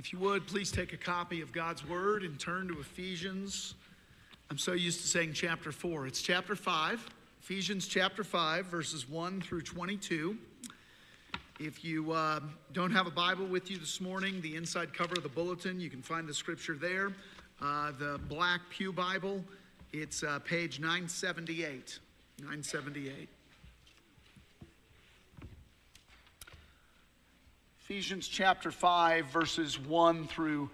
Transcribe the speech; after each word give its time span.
If 0.00 0.14
you 0.14 0.18
would, 0.20 0.46
please 0.46 0.72
take 0.72 0.94
a 0.94 0.96
copy 0.96 1.42
of 1.42 1.52
God's 1.52 1.86
Word 1.86 2.22
and 2.22 2.40
turn 2.40 2.68
to 2.68 2.80
Ephesians. 2.80 3.74
I'm 4.50 4.56
so 4.56 4.72
used 4.72 5.02
to 5.02 5.06
saying 5.06 5.34
chapter 5.34 5.72
4. 5.72 6.06
It's 6.06 6.22
chapter 6.22 6.56
5, 6.56 7.06
Ephesians 7.42 7.86
chapter 7.86 8.24
5, 8.24 8.64
verses 8.64 9.06
1 9.10 9.42
through 9.42 9.60
22. 9.60 10.38
If 11.58 11.84
you 11.84 12.12
uh, 12.12 12.40
don't 12.72 12.92
have 12.92 13.08
a 13.08 13.10
Bible 13.10 13.44
with 13.44 13.70
you 13.70 13.76
this 13.76 14.00
morning, 14.00 14.40
the 14.40 14.56
inside 14.56 14.94
cover 14.94 15.16
of 15.16 15.22
the 15.22 15.28
bulletin, 15.28 15.78
you 15.78 15.90
can 15.90 16.00
find 16.00 16.26
the 16.26 16.32
scripture 16.32 16.76
there. 16.76 17.12
Uh, 17.60 17.92
the 17.98 18.18
Black 18.26 18.62
Pew 18.70 18.94
Bible, 18.94 19.44
it's 19.92 20.22
uh, 20.22 20.38
page 20.38 20.80
978. 20.80 21.98
978. 22.38 23.28
Ephesians 27.90 28.28
chapter 28.28 28.70
5, 28.70 29.26
verses 29.32 29.76
1 29.76 30.28
through. 30.28 30.70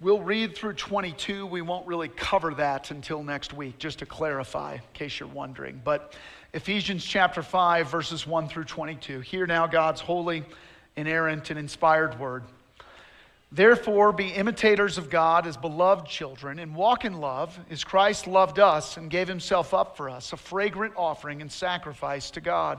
We'll 0.00 0.22
read 0.22 0.56
through 0.56 0.72
22. 0.72 1.44
We 1.44 1.60
won't 1.60 1.86
really 1.86 2.08
cover 2.08 2.54
that 2.54 2.90
until 2.90 3.22
next 3.22 3.52
week, 3.52 3.76
just 3.76 3.98
to 3.98 4.06
clarify, 4.06 4.76
in 4.76 4.80
case 4.94 5.20
you're 5.20 5.28
wondering. 5.28 5.78
But 5.84 6.14
Ephesians 6.54 7.04
chapter 7.04 7.42
5, 7.42 7.90
verses 7.90 8.26
1 8.26 8.48
through 8.48 8.64
22. 8.64 9.20
Hear 9.20 9.46
now 9.46 9.66
God's 9.66 10.00
holy, 10.00 10.42
inerrant, 10.96 11.50
and 11.50 11.58
inspired 11.58 12.18
word. 12.18 12.42
Therefore, 13.52 14.12
be 14.12 14.28
imitators 14.28 14.96
of 14.96 15.10
God 15.10 15.46
as 15.46 15.58
beloved 15.58 16.06
children, 16.06 16.58
and 16.58 16.74
walk 16.74 17.04
in 17.04 17.20
love 17.20 17.58
as 17.70 17.84
Christ 17.84 18.26
loved 18.26 18.58
us 18.58 18.96
and 18.96 19.10
gave 19.10 19.28
himself 19.28 19.74
up 19.74 19.98
for 19.98 20.08
us, 20.08 20.32
a 20.32 20.38
fragrant 20.38 20.94
offering 20.96 21.42
and 21.42 21.52
sacrifice 21.52 22.30
to 22.30 22.40
God. 22.40 22.78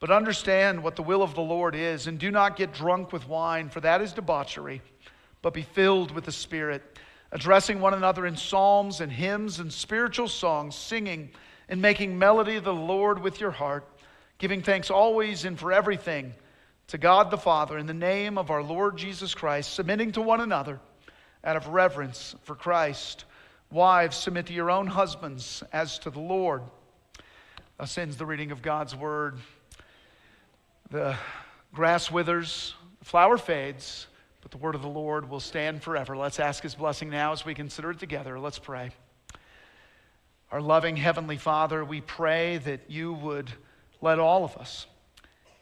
but 0.00 0.10
understand 0.10 0.82
what 0.82 0.96
the 0.96 1.02
will 1.02 1.22
of 1.22 1.34
the 1.34 1.42
Lord 1.42 1.74
is, 1.74 2.06
and 2.06 2.18
do 2.18 2.30
not 2.30 2.56
get 2.56 2.72
drunk 2.72 3.12
with 3.12 3.28
wine, 3.28 3.68
for 3.68 3.80
that 3.80 4.00
is 4.00 4.14
debauchery, 4.14 4.80
but 5.42 5.54
be 5.54 5.62
filled 5.62 6.10
with 6.10 6.24
the 6.24 6.32
Spirit, 6.32 6.98
addressing 7.32 7.80
one 7.80 7.94
another 7.94 8.26
in 8.26 8.36
psalms 8.36 9.02
and 9.02 9.12
hymns 9.12 9.60
and 9.60 9.70
spiritual 9.70 10.26
songs, 10.26 10.74
singing 10.74 11.30
and 11.68 11.80
making 11.80 12.18
melody 12.18 12.54
to 12.54 12.60
the 12.62 12.74
Lord 12.74 13.20
with 13.22 13.40
your 13.40 13.50
heart, 13.50 13.86
giving 14.38 14.62
thanks 14.62 14.90
always 14.90 15.44
and 15.44 15.58
for 15.58 15.70
everything 15.70 16.34
to 16.88 16.98
God 16.98 17.30
the 17.30 17.38
Father 17.38 17.78
in 17.78 17.86
the 17.86 17.94
name 17.94 18.38
of 18.38 18.50
our 18.50 18.62
Lord 18.62 18.96
Jesus 18.96 19.34
Christ, 19.34 19.74
submitting 19.74 20.12
to 20.12 20.22
one 20.22 20.40
another 20.40 20.80
out 21.44 21.56
of 21.56 21.68
reverence 21.68 22.34
for 22.42 22.54
Christ. 22.54 23.26
Wives, 23.70 24.16
submit 24.16 24.46
to 24.46 24.52
your 24.52 24.70
own 24.70 24.86
husbands 24.86 25.62
as 25.72 25.98
to 26.00 26.10
the 26.10 26.20
Lord. 26.20 26.62
Thus 27.78 27.96
ends 27.96 28.16
the 28.16 28.26
reading 28.26 28.50
of 28.50 28.62
God's 28.62 28.96
word. 28.96 29.36
The 30.90 31.16
grass 31.72 32.10
withers, 32.10 32.74
the 32.98 33.04
flower 33.04 33.38
fades, 33.38 34.08
but 34.40 34.50
the 34.50 34.58
word 34.58 34.74
of 34.74 34.82
the 34.82 34.88
Lord 34.88 35.30
will 35.30 35.38
stand 35.38 35.84
forever. 35.84 36.16
Let's 36.16 36.40
ask 36.40 36.64
his 36.64 36.74
blessing 36.74 37.10
now 37.10 37.30
as 37.30 37.44
we 37.44 37.54
consider 37.54 37.92
it 37.92 38.00
together. 38.00 38.40
Let's 38.40 38.58
pray. 38.58 38.90
Our 40.50 40.60
loving 40.60 40.96
Heavenly 40.96 41.36
Father, 41.36 41.84
we 41.84 42.00
pray 42.00 42.58
that 42.58 42.90
you 42.90 43.12
would 43.12 43.52
let 44.00 44.18
all 44.18 44.44
of 44.44 44.56
us 44.56 44.88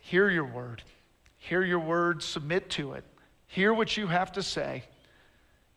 hear 0.01 0.31
your 0.31 0.47
word, 0.47 0.83
hear 1.37 1.63
your 1.63 1.81
word, 1.81 2.23
submit 2.23 2.71
to 2.71 2.95
it, 2.95 3.05
hear 3.49 3.75
what 3.75 3.99
you 3.99 4.07
have 4.07 4.33
to 4.33 4.43
say, 4.43 4.83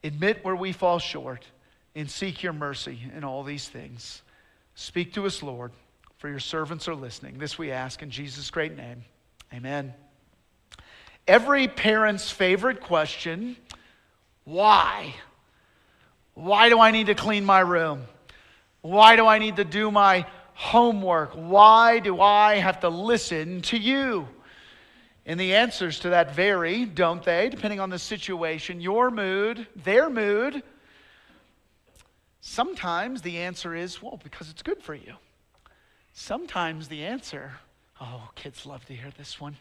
admit 0.02 0.46
where 0.46 0.56
we 0.56 0.72
fall 0.72 1.00
short, 1.00 1.46
and 1.94 2.10
seek 2.10 2.42
your 2.42 2.54
mercy 2.54 3.02
in 3.14 3.26
all 3.26 3.44
these 3.44 3.68
things. 3.68 4.22
Speak 4.76 5.12
to 5.16 5.26
us, 5.26 5.44
Lord, 5.44 5.74
for 6.20 6.30
your 6.30 6.40
servants 6.40 6.88
are 6.88 6.96
listening. 6.96 7.38
This 7.38 7.58
we 7.58 7.72
ask 7.72 8.02
in 8.02 8.10
Jesus' 8.10 8.50
great 8.50 8.78
name. 8.78 9.04
Amen. 9.54 9.94
Every 11.28 11.68
parent's 11.68 12.32
favorite 12.32 12.82
question 12.82 13.58
why? 14.44 15.14
Why 16.34 16.70
do 16.70 16.80
I 16.80 16.92
need 16.92 17.08
to 17.08 17.16
clean 17.16 17.46
my 17.46 17.60
room? 17.60 18.06
Why 18.82 19.16
do 19.16 19.28
I 19.28 19.38
need 19.38 19.58
to 19.58 19.64
do 19.64 19.92
my 19.92 20.26
homework? 20.54 21.34
Why 21.34 22.00
do 22.00 22.20
I 22.20 22.56
have 22.56 22.80
to 22.82 22.90
listen 22.90 23.62
to 23.64 23.78
you? 23.78 24.28
And 25.26 25.40
the 25.40 25.56
answers 25.56 26.00
to 26.00 26.10
that 26.10 26.34
vary, 26.36 26.86
don't 26.86 27.24
they? 27.24 27.50
Depending 27.50 27.80
on 27.80 27.92
the 27.92 28.00
situation, 28.00 28.82
your 28.82 29.12
mood, 29.12 29.68
their 29.76 30.10
mood. 30.10 30.64
Sometimes 32.42 33.22
the 33.22 33.38
answer 33.38 33.76
is, 33.76 34.02
well, 34.02 34.20
because 34.24 34.50
it's 34.50 34.64
good 34.64 34.82
for 34.82 34.96
you. 34.96 35.14
Sometimes 36.14 36.88
the 36.88 37.06
answer, 37.06 37.54
Oh, 38.02 38.30
kids 38.34 38.66
love 38.66 38.84
to 38.88 38.94
hear 38.94 39.12
this 39.16 39.40
one. 39.40 39.58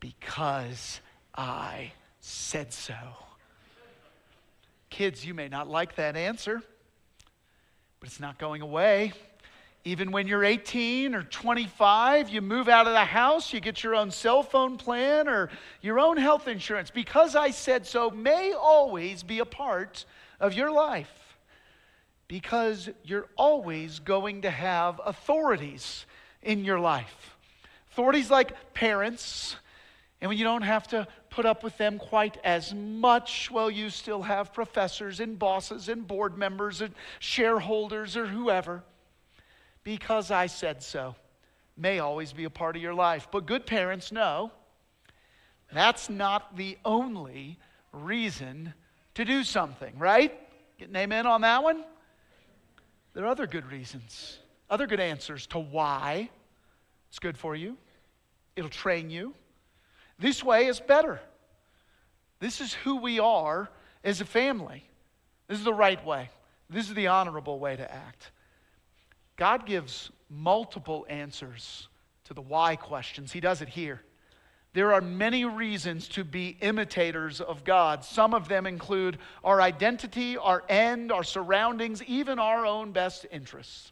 Because 0.00 1.00
I 1.34 1.92
said 2.20 2.72
so. 2.72 2.96
Kids, 4.88 5.24
you 5.26 5.34
may 5.34 5.48
not 5.48 5.68
like 5.68 5.96
that 5.96 6.16
answer, 6.16 6.62
but 8.00 8.08
it's 8.08 8.18
not 8.18 8.38
going 8.38 8.62
away. 8.62 9.12
Even 9.84 10.10
when 10.10 10.26
you're 10.26 10.44
18 10.44 11.14
or 11.14 11.22
25, 11.22 12.30
you 12.30 12.40
move 12.40 12.68
out 12.68 12.86
of 12.86 12.94
the 12.94 13.04
house, 13.04 13.52
you 13.52 13.60
get 13.60 13.82
your 13.82 13.94
own 13.94 14.10
cell 14.10 14.42
phone 14.42 14.76
plan 14.78 15.28
or 15.28 15.50
your 15.80 15.98
own 15.98 16.16
health 16.16 16.48
insurance. 16.48 16.90
Because 16.90 17.36
I 17.36 17.50
said 17.50 17.86
so 17.86 18.10
may 18.10 18.52
always 18.52 19.22
be 19.22 19.38
a 19.38 19.44
part 19.44 20.06
of 20.38 20.54
your 20.54 20.70
life. 20.70 21.36
Because 22.26 22.88
you're 23.04 23.28
always 23.36 23.98
going 23.98 24.42
to 24.42 24.50
have 24.50 25.00
authorities 25.04 26.06
in 26.42 26.64
your 26.64 26.80
life. 26.80 27.36
Authorities 27.90 28.30
like 28.30 28.74
parents, 28.74 29.56
and 30.20 30.28
when 30.28 30.38
you 30.38 30.44
don't 30.44 30.62
have 30.62 30.86
to 30.88 31.08
put 31.30 31.46
up 31.46 31.62
with 31.64 31.76
them 31.78 31.98
quite 31.98 32.36
as 32.44 32.74
much, 32.74 33.50
well, 33.50 33.70
you 33.70 33.90
still 33.90 34.22
have 34.22 34.52
professors 34.52 35.20
and 35.20 35.38
bosses 35.38 35.88
and 35.88 36.06
board 36.06 36.36
members 36.36 36.80
and 36.80 36.94
shareholders 37.18 38.16
or 38.16 38.26
whoever. 38.26 38.82
Because 39.82 40.30
I 40.30 40.46
said 40.46 40.82
so 40.82 41.16
may 41.76 41.98
always 41.98 42.32
be 42.32 42.44
a 42.44 42.50
part 42.50 42.76
of 42.76 42.82
your 42.82 42.94
life. 42.94 43.28
But 43.32 43.46
good 43.46 43.66
parents 43.66 44.12
know 44.12 44.52
that's 45.72 46.10
not 46.10 46.56
the 46.56 46.76
only 46.84 47.58
reason 47.92 48.74
to 49.14 49.24
do 49.24 49.42
something, 49.42 49.98
right? 49.98 50.38
Get 50.78 50.90
an 50.90 50.96
amen 50.96 51.26
on 51.26 51.40
that 51.40 51.62
one? 51.62 51.84
There 53.14 53.24
are 53.24 53.28
other 53.28 53.46
good 53.46 53.70
reasons, 53.70 54.38
other 54.68 54.86
good 54.86 55.00
answers 55.00 55.46
to 55.48 55.58
why 55.58 56.30
it's 57.10 57.18
good 57.18 57.36
for 57.36 57.54
you, 57.54 57.76
it'll 58.56 58.70
train 58.70 59.10
you. 59.10 59.34
This 60.18 60.42
way 60.42 60.66
is 60.66 60.80
better. 60.80 61.20
This 62.38 62.60
is 62.60 62.72
who 62.72 62.96
we 62.96 63.18
are 63.20 63.68
as 64.02 64.20
a 64.20 64.24
family. 64.24 64.84
This 65.48 65.58
is 65.58 65.64
the 65.64 65.74
right 65.74 66.04
way. 66.06 66.30
This 66.70 66.88
is 66.88 66.94
the 66.94 67.08
honorable 67.08 67.58
way 67.58 67.76
to 67.76 67.92
act. 67.92 68.30
God 69.36 69.66
gives 69.66 70.10
multiple 70.28 71.04
answers 71.08 71.88
to 72.24 72.34
the 72.34 72.40
why 72.40 72.76
questions. 72.76 73.32
He 73.32 73.40
does 73.40 73.60
it 73.60 73.68
here. 73.68 74.00
There 74.72 74.92
are 74.92 75.00
many 75.00 75.44
reasons 75.44 76.06
to 76.08 76.22
be 76.22 76.56
imitators 76.60 77.40
of 77.40 77.64
God. 77.64 78.04
Some 78.04 78.34
of 78.34 78.46
them 78.46 78.66
include 78.66 79.18
our 79.42 79.60
identity, 79.60 80.36
our 80.36 80.62
end, 80.68 81.10
our 81.10 81.24
surroundings, 81.24 82.04
even 82.04 82.38
our 82.38 82.64
own 82.64 82.92
best 82.92 83.26
interests. 83.32 83.90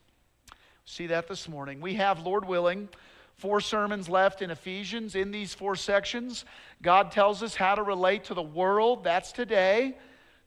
See 0.85 1.09
that 1.09 1.26
this 1.26 1.49
morning. 1.49 1.81
We 1.81 1.94
have, 1.94 2.25
Lord 2.25 2.47
willing, 2.47 2.88
four 3.38 3.61
sermons 3.61 4.08
left 4.08 4.43
in 4.43 4.50
Ephesians. 4.50 5.14
In 5.14 5.31
these 5.31 5.55
four 5.55 5.76
sections, 5.76 6.44
God 6.82 7.12
tells 7.12 7.43
us 7.43 7.55
how 7.55 7.76
to 7.76 7.82
relate 7.82 8.25
to 8.25 8.35
the 8.35 8.43
world, 8.43 9.05
that's 9.05 9.32
today, 9.32 9.96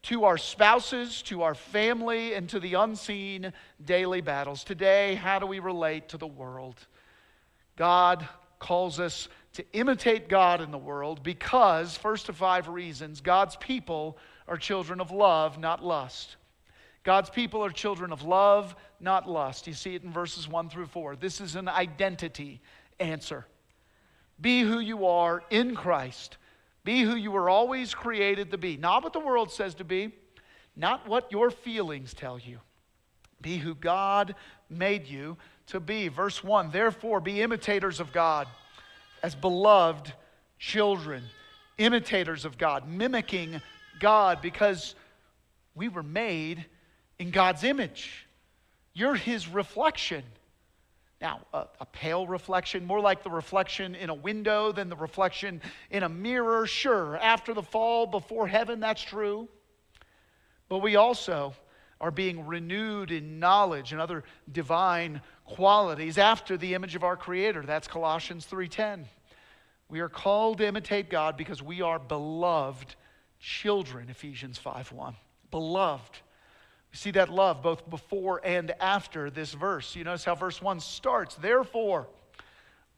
to 0.03 0.25
our 0.25 0.37
spouses, 0.37 1.21
to 1.23 1.43
our 1.43 1.55
family, 1.55 2.33
and 2.33 2.49
to 2.49 2.59
the 2.59 2.73
unseen 2.73 3.53
daily 3.83 4.19
battles. 4.19 4.63
Today, 4.63 5.15
how 5.15 5.39
do 5.39 5.45
we 5.45 5.59
relate 5.59 6.09
to 6.09 6.17
the 6.17 6.27
world? 6.27 6.75
God 7.77 8.27
calls 8.59 8.99
us 8.99 9.29
to 9.53 9.65
imitate 9.73 10.27
God 10.27 10.61
in 10.61 10.71
the 10.71 10.77
world 10.77 11.23
because, 11.23 11.97
first 11.97 12.29
of 12.29 12.35
five 12.35 12.67
reasons, 12.67 13.21
God's 13.21 13.55
people 13.55 14.17
are 14.47 14.57
children 14.57 14.99
of 14.99 15.11
love, 15.11 15.57
not 15.57 15.83
lust. 15.83 16.35
God's 17.03 17.29
people 17.29 17.63
are 17.63 17.71
children 17.71 18.11
of 18.11 18.23
love, 18.23 18.75
not 18.99 19.29
lust. 19.29 19.65
You 19.65 19.73
see 19.73 19.95
it 19.95 20.03
in 20.03 20.11
verses 20.11 20.47
1 20.47 20.69
through 20.69 20.87
4. 20.87 21.15
This 21.15 21.41
is 21.41 21.55
an 21.55 21.67
identity 21.67 22.61
answer. 23.01 23.45
Be 24.39 24.61
who 24.61 24.79
you 24.79 25.05
are 25.05 25.43
in 25.49 25.75
Christ. 25.75 26.37
Be 26.83 27.01
who 27.01 27.15
you 27.15 27.31
were 27.31 27.49
always 27.49 27.93
created 27.93 28.51
to 28.51 28.57
be. 28.57 28.77
Not 28.77 29.03
what 29.03 29.13
the 29.13 29.19
world 29.19 29.51
says 29.51 29.75
to 29.75 29.83
be, 29.83 30.11
not 30.75 31.07
what 31.07 31.31
your 31.31 31.51
feelings 31.51 32.13
tell 32.13 32.39
you. 32.39 32.59
Be 33.41 33.57
who 33.57 33.75
God 33.75 34.35
made 34.69 35.07
you 35.07 35.37
to 35.67 35.79
be. 35.79 36.07
Verse 36.07 36.43
1 36.43 36.71
Therefore, 36.71 37.19
be 37.19 37.41
imitators 37.41 37.99
of 37.99 38.11
God 38.11 38.47
as 39.23 39.35
beloved 39.35 40.13
children, 40.57 41.23
imitators 41.77 42.45
of 42.45 42.57
God, 42.57 42.87
mimicking 42.87 43.61
God 43.99 44.41
because 44.41 44.95
we 45.75 45.89
were 45.89 46.03
made 46.03 46.65
in 47.19 47.31
God's 47.31 47.63
image. 47.63 48.27
You're 48.93 49.15
His 49.15 49.47
reflection. 49.47 50.23
Now, 51.21 51.41
a, 51.53 51.67
a, 51.79 51.85
pale 51.85 52.25
reflection, 52.25 52.83
more 52.83 52.99
like 52.99 53.23
the 53.23 53.29
reflection 53.29 53.93
in 53.93 54.09
a 54.09 54.13
window 54.13 54.71
than 54.71 54.89
the 54.89 54.95
reflection 54.95 55.61
in 55.91 56.01
a 56.01 56.09
mirror. 56.09 56.65
Sure, 56.65 57.15
after 57.17 57.53
the 57.53 57.61
fall, 57.61 58.07
before 58.07 58.47
heaven, 58.47 58.79
that's 58.79 59.03
true. 59.03 59.47
But 60.67 60.79
we 60.79 60.95
also 60.95 61.53
are 61.99 62.09
being 62.09 62.47
renewed 62.47 63.11
in 63.11 63.37
knowledge 63.39 63.91
and 63.91 64.01
other 64.01 64.23
divine 64.51 65.21
qualities 65.45 66.17
after 66.17 66.57
the 66.57 66.73
image 66.73 66.95
of 66.95 67.03
our 67.03 67.15
creator. 67.15 67.61
That's 67.61 67.87
Colossians 67.87 68.47
3:10. 68.47 69.05
We 69.89 69.99
are 69.99 70.09
called 70.09 70.57
to 70.57 70.65
imitate 70.65 71.09
God 71.09 71.37
because 71.37 71.61
we 71.61 71.81
are 71.81 71.99
beloved 71.99 72.95
children, 73.39 74.09
Ephesians 74.09 74.57
5:1. 74.57 75.15
Beloved. 75.51 76.21
We 76.91 76.97
see 76.97 77.11
that 77.11 77.29
love 77.29 77.61
both 77.61 77.89
before 77.89 78.41
and 78.43 78.71
after 78.79 79.29
this 79.29 79.53
verse. 79.53 79.95
You 79.95 80.03
notice 80.03 80.25
how 80.25 80.35
verse 80.35 80.61
1 80.61 80.79
starts. 80.81 81.35
Therefore, 81.35 82.07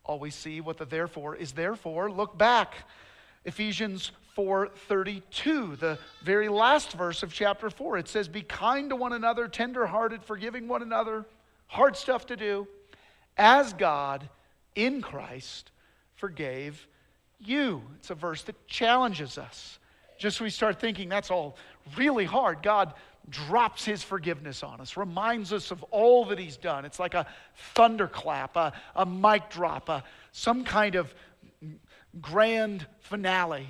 always 0.04 0.36
see 0.36 0.62
what 0.62 0.78
the 0.78 0.86
therefore 0.86 1.36
is 1.36 1.51
therefore. 1.51 2.12
Look 2.12 2.38
back. 2.38 2.74
Ephesians 3.45 4.12
4:32, 4.36 5.75
the 5.75 6.00
very 6.24 6.50
last 6.50 6.94
verse 6.94 7.22
of 7.22 7.31
chapter 7.31 7.69
4. 7.69 7.98
It 7.98 8.07
says, 8.07 8.28
"Be 8.28 8.42
kind 8.42 8.90
to 8.90 8.95
one 8.95 9.13
another, 9.13 9.48
tenderhearted, 9.48 10.24
forgiving 10.24 10.68
one 10.68 10.81
another." 10.81 11.25
Hard 11.68 11.96
stuff 11.96 12.25
to 12.28 12.36
do. 12.36 12.68
As 13.38 13.74
God 13.74 14.28
in 14.74 15.01
Christ 15.01 15.72
forgave 16.16 16.88
you. 17.39 17.84
It's 17.98 18.10
a 18.10 18.16
verse 18.16 18.42
that 18.44 18.68
challenges 18.68 19.38
us. 19.38 19.78
Just 20.18 20.42
we 20.42 20.50
start 20.50 20.80
thinking 20.80 21.10
that's 21.10 21.30
all 21.30 21.57
really 21.96 22.25
hard. 22.25 22.63
God 22.63 22.94
drops 23.30 23.86
his 23.86 24.04
forgiveness 24.04 24.64
on 24.64 24.81
us, 24.81 24.98
reminds 24.98 25.54
us 25.54 25.72
of 25.72 25.84
all 25.84 26.25
that 26.25 26.40
he's 26.40 26.58
done. 26.58 26.86
It's 26.86 27.00
like 27.00 27.14
a 27.14 27.25
thunderclap, 27.75 28.56
a, 28.56 28.74
a 28.96 29.06
mic 29.06 29.50
drop, 29.50 29.90
a, 29.90 30.04
some 30.31 30.64
kind 30.64 30.96
of 30.96 31.14
grand 32.22 32.86
finale, 33.00 33.68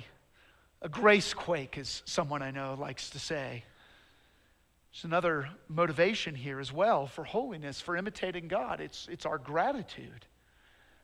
a 0.82 0.88
grace 0.88 1.32
quake, 1.32 1.78
as 1.78 2.02
someone 2.04 2.42
I 2.42 2.50
know 2.50 2.76
likes 2.78 3.10
to 3.10 3.18
say. 3.18 3.64
There's 4.92 5.04
another 5.04 5.48
motivation 5.68 6.34
here 6.34 6.60
as 6.60 6.72
well 6.72 7.06
for 7.06 7.24
holiness, 7.24 7.80
for 7.80 7.96
imitating 7.96 8.48
God. 8.48 8.80
It's, 8.80 9.08
it's 9.10 9.26
our 9.26 9.38
gratitude. 9.38 10.26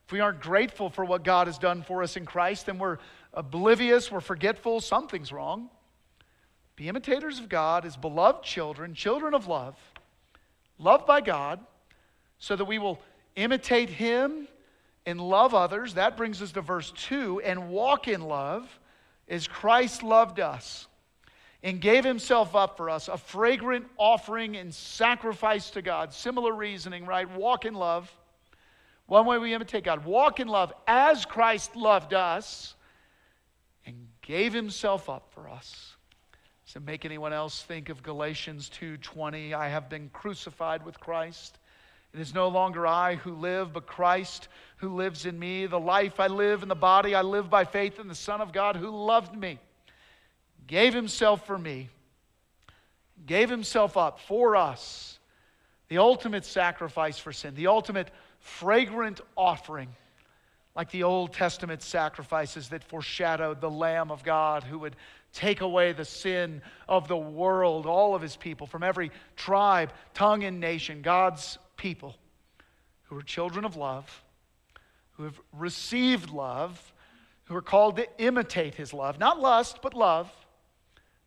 If 0.05 0.11
we 0.11 0.19
aren't 0.19 0.41
grateful 0.41 0.89
for 0.89 1.03
what 1.03 1.23
God 1.23 1.47
has 1.47 1.57
done 1.57 1.83
for 1.83 2.03
us 2.03 2.15
in 2.15 2.25
Christ, 2.25 2.65
then 2.65 2.79
we're 2.79 2.97
oblivious, 3.33 4.11
we're 4.11 4.19
forgetful, 4.19 4.81
something's 4.81 5.31
wrong. 5.31 5.69
Be 6.75 6.87
imitators 6.87 7.39
of 7.39 7.49
God 7.49 7.85
as 7.85 7.95
beloved 7.97 8.43
children, 8.43 8.93
children 8.93 9.33
of 9.33 9.47
love, 9.47 9.77
loved 10.77 11.05
by 11.05 11.21
God, 11.21 11.59
so 12.39 12.55
that 12.55 12.65
we 12.65 12.79
will 12.79 12.99
imitate 13.35 13.89
Him 13.89 14.47
and 15.05 15.19
love 15.19 15.53
others. 15.53 15.95
That 15.95 16.17
brings 16.17 16.41
us 16.41 16.51
to 16.53 16.61
verse 16.61 16.91
2 16.91 17.41
and 17.41 17.69
walk 17.69 18.07
in 18.07 18.21
love 18.21 18.79
as 19.27 19.47
Christ 19.47 20.03
loved 20.03 20.39
us 20.39 20.87
and 21.63 21.79
gave 21.79 22.03
Himself 22.03 22.55
up 22.55 22.77
for 22.77 22.89
us, 22.89 23.07
a 23.07 23.17
fragrant 23.17 23.85
offering 23.97 24.57
and 24.57 24.73
sacrifice 24.73 25.69
to 25.71 25.81
God. 25.81 26.13
Similar 26.13 26.53
reasoning, 26.53 27.05
right? 27.05 27.29
Walk 27.29 27.65
in 27.65 27.73
love. 27.73 28.11
One 29.05 29.25
way 29.25 29.37
we 29.37 29.53
imitate 29.53 29.83
God 29.83 30.05
walk 30.05 30.39
in 30.39 30.47
love 30.47 30.71
as 30.87 31.25
Christ 31.25 31.75
loved 31.75 32.13
us 32.13 32.75
and 33.85 34.07
gave 34.21 34.53
Himself 34.53 35.09
up 35.09 35.27
for 35.31 35.49
us. 35.49 35.90
It 36.75 36.83
make 36.83 37.03
anyone 37.05 37.33
else 37.33 37.63
think 37.63 37.89
of 37.89 38.01
Galatians 38.01 38.69
2:20? 38.69 39.53
I 39.53 39.67
have 39.67 39.89
been 39.89 40.09
crucified 40.09 40.85
with 40.85 40.99
Christ. 40.99 41.59
It 42.13 42.19
is 42.19 42.33
no 42.33 42.47
longer 42.47 42.87
I 42.87 43.15
who 43.15 43.33
live, 43.35 43.73
but 43.73 43.87
Christ 43.87 44.47
who 44.77 44.95
lives 44.95 45.25
in 45.25 45.37
me. 45.37 45.65
The 45.65 45.79
life 45.79 46.19
I 46.19 46.27
live 46.27 46.63
in 46.63 46.69
the 46.69 46.75
body, 46.75 47.15
I 47.15 47.21
live 47.21 47.49
by 47.49 47.65
faith 47.65 47.99
in 47.99 48.07
the 48.07 48.15
Son 48.15 48.41
of 48.41 48.51
God 48.53 48.75
who 48.75 48.89
loved 48.89 49.35
me, 49.35 49.59
gave 50.67 50.93
himself 50.93 51.45
for 51.45 51.57
me, 51.57 51.89
gave 53.25 53.49
himself 53.49 53.97
up 53.97 54.19
for 54.19 54.55
us. 54.55 55.19
The 55.87 55.97
ultimate 55.97 56.45
sacrifice 56.45 57.17
for 57.17 57.33
sin, 57.33 57.55
the 57.55 57.67
ultimate 57.67 58.09
fragrant 58.39 59.19
offering, 59.35 59.93
like 60.75 60.89
the 60.91 61.03
Old 61.03 61.33
Testament 61.33 61.81
sacrifices 61.81 62.69
that 62.69 62.83
foreshadowed 62.83 63.59
the 63.59 63.69
Lamb 63.69 64.09
of 64.09 64.23
God 64.23 64.63
who 64.63 64.79
would 64.79 64.95
take 65.33 65.61
away 65.61 65.93
the 65.93 66.05
sin 66.05 66.61
of 66.87 67.07
the 67.07 67.17
world, 67.17 67.85
all 67.85 68.15
of 68.15 68.21
his 68.21 68.35
people, 68.35 68.67
from 68.67 68.83
every 68.83 69.11
tribe, 69.35 69.93
tongue, 70.13 70.43
and 70.43 70.59
nation, 70.59 71.01
God's 71.01 71.57
people 71.77 72.15
who 73.03 73.17
are 73.17 73.21
children 73.21 73.65
of 73.65 73.75
love, 73.75 74.23
who 75.13 75.23
have 75.23 75.39
received 75.53 76.29
love, 76.29 76.93
who 77.45 77.55
are 77.55 77.61
called 77.61 77.97
to 77.97 78.07
imitate 78.17 78.75
his 78.75 78.93
love. 78.93 79.19
Not 79.19 79.39
lust, 79.39 79.79
but 79.81 79.93
love. 79.93 80.31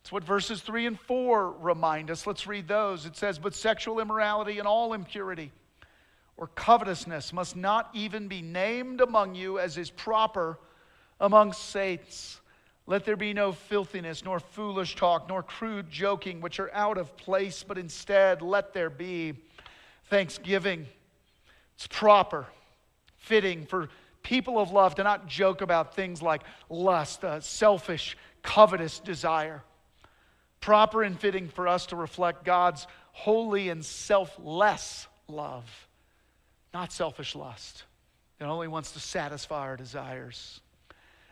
It's 0.01 0.11
what 0.11 0.23
verses 0.23 0.61
3 0.61 0.85
and 0.85 0.99
4 0.99 1.51
remind 1.51 2.11
us. 2.11 2.27
Let's 2.27 2.45
read 2.45 2.67
those. 2.67 3.05
It 3.05 3.17
says, 3.17 3.39
But 3.39 3.55
sexual 3.55 3.99
immorality 3.99 4.59
and 4.59 4.67
all 4.67 4.93
impurity 4.93 5.51
or 6.37 6.47
covetousness 6.47 7.33
must 7.33 7.55
not 7.55 7.89
even 7.93 8.27
be 8.27 8.41
named 8.41 9.01
among 9.01 9.35
you 9.35 9.57
as 9.57 9.77
is 9.77 9.89
proper 9.89 10.59
among 11.19 11.53
saints 11.53 12.39
let 12.87 13.05
there 13.05 13.15
be 13.15 13.33
no 13.33 13.51
filthiness, 13.51 14.23
nor 14.23 14.39
foolish 14.39 14.95
talk, 14.95 15.27
nor 15.27 15.41
crude 15.41 15.89
joking, 15.89 16.39
which 16.41 16.59
are 16.59 16.71
out 16.73 16.97
of 16.97 17.17
place, 17.17 17.63
but 17.63 17.77
instead 17.77 18.41
let 18.41 18.73
there 18.73 18.91
be 18.91 19.33
thanksgiving. 20.09 20.85
It's 21.75 21.87
proper, 21.87 22.45
fitting 23.17 23.65
for 23.65 23.89
people 24.21 24.59
of 24.59 24.71
love 24.71 24.95
to 24.95 25.03
not 25.03 25.27
joke 25.27 25.61
about 25.61 25.95
things 25.95 26.21
like 26.21 26.43
lust, 26.69 27.23
uh, 27.23 27.39
selfish, 27.39 28.17
covetous 28.43 28.99
desire. 28.99 29.63
Proper 30.61 31.03
and 31.03 31.19
fitting 31.19 31.49
for 31.49 31.67
us 31.67 31.87
to 31.87 31.95
reflect 31.95 32.43
God's 32.43 32.85
holy 33.11 33.69
and 33.69 33.83
selfless 33.83 35.07
love, 35.27 35.87
not 36.73 36.91
selfish 36.91 37.35
lust 37.35 37.83
that 38.39 38.47
only 38.47 38.67
wants 38.67 38.91
to 38.91 38.99
satisfy 38.99 39.61
our 39.61 39.77
desires. 39.77 40.59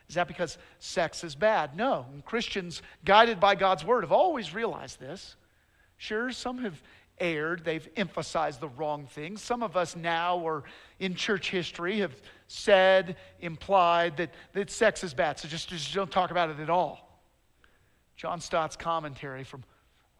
Is 0.08 0.16
that 0.16 0.28
because 0.28 0.58
sex 0.78 1.24
is 1.24 1.34
bad? 1.34 1.76
No. 1.76 2.06
Christians, 2.24 2.82
guided 3.04 3.40
by 3.40 3.54
God's 3.54 3.84
word, 3.84 4.02
have 4.02 4.12
always 4.12 4.54
realized 4.54 5.00
this. 5.00 5.36
Sure, 5.96 6.30
some 6.30 6.58
have 6.58 6.80
erred, 7.18 7.64
they've 7.64 7.88
emphasized 7.96 8.60
the 8.60 8.68
wrong 8.68 9.06
things. 9.06 9.40
Some 9.40 9.62
of 9.62 9.76
us 9.76 9.96
now, 9.96 10.38
or 10.38 10.64
in 10.98 11.14
church 11.14 11.50
history, 11.50 12.00
have 12.00 12.14
said, 12.48 13.16
implied 13.40 14.16
that, 14.16 14.34
that 14.52 14.70
sex 14.70 15.04
is 15.04 15.14
bad, 15.14 15.38
so 15.38 15.48
just, 15.48 15.68
just 15.68 15.94
don't 15.94 16.10
talk 16.10 16.30
about 16.30 16.50
it 16.50 16.60
at 16.60 16.70
all. 16.70 17.22
John 18.16 18.40
Stott's 18.40 18.76
commentary 18.76 19.44
from 19.44 19.64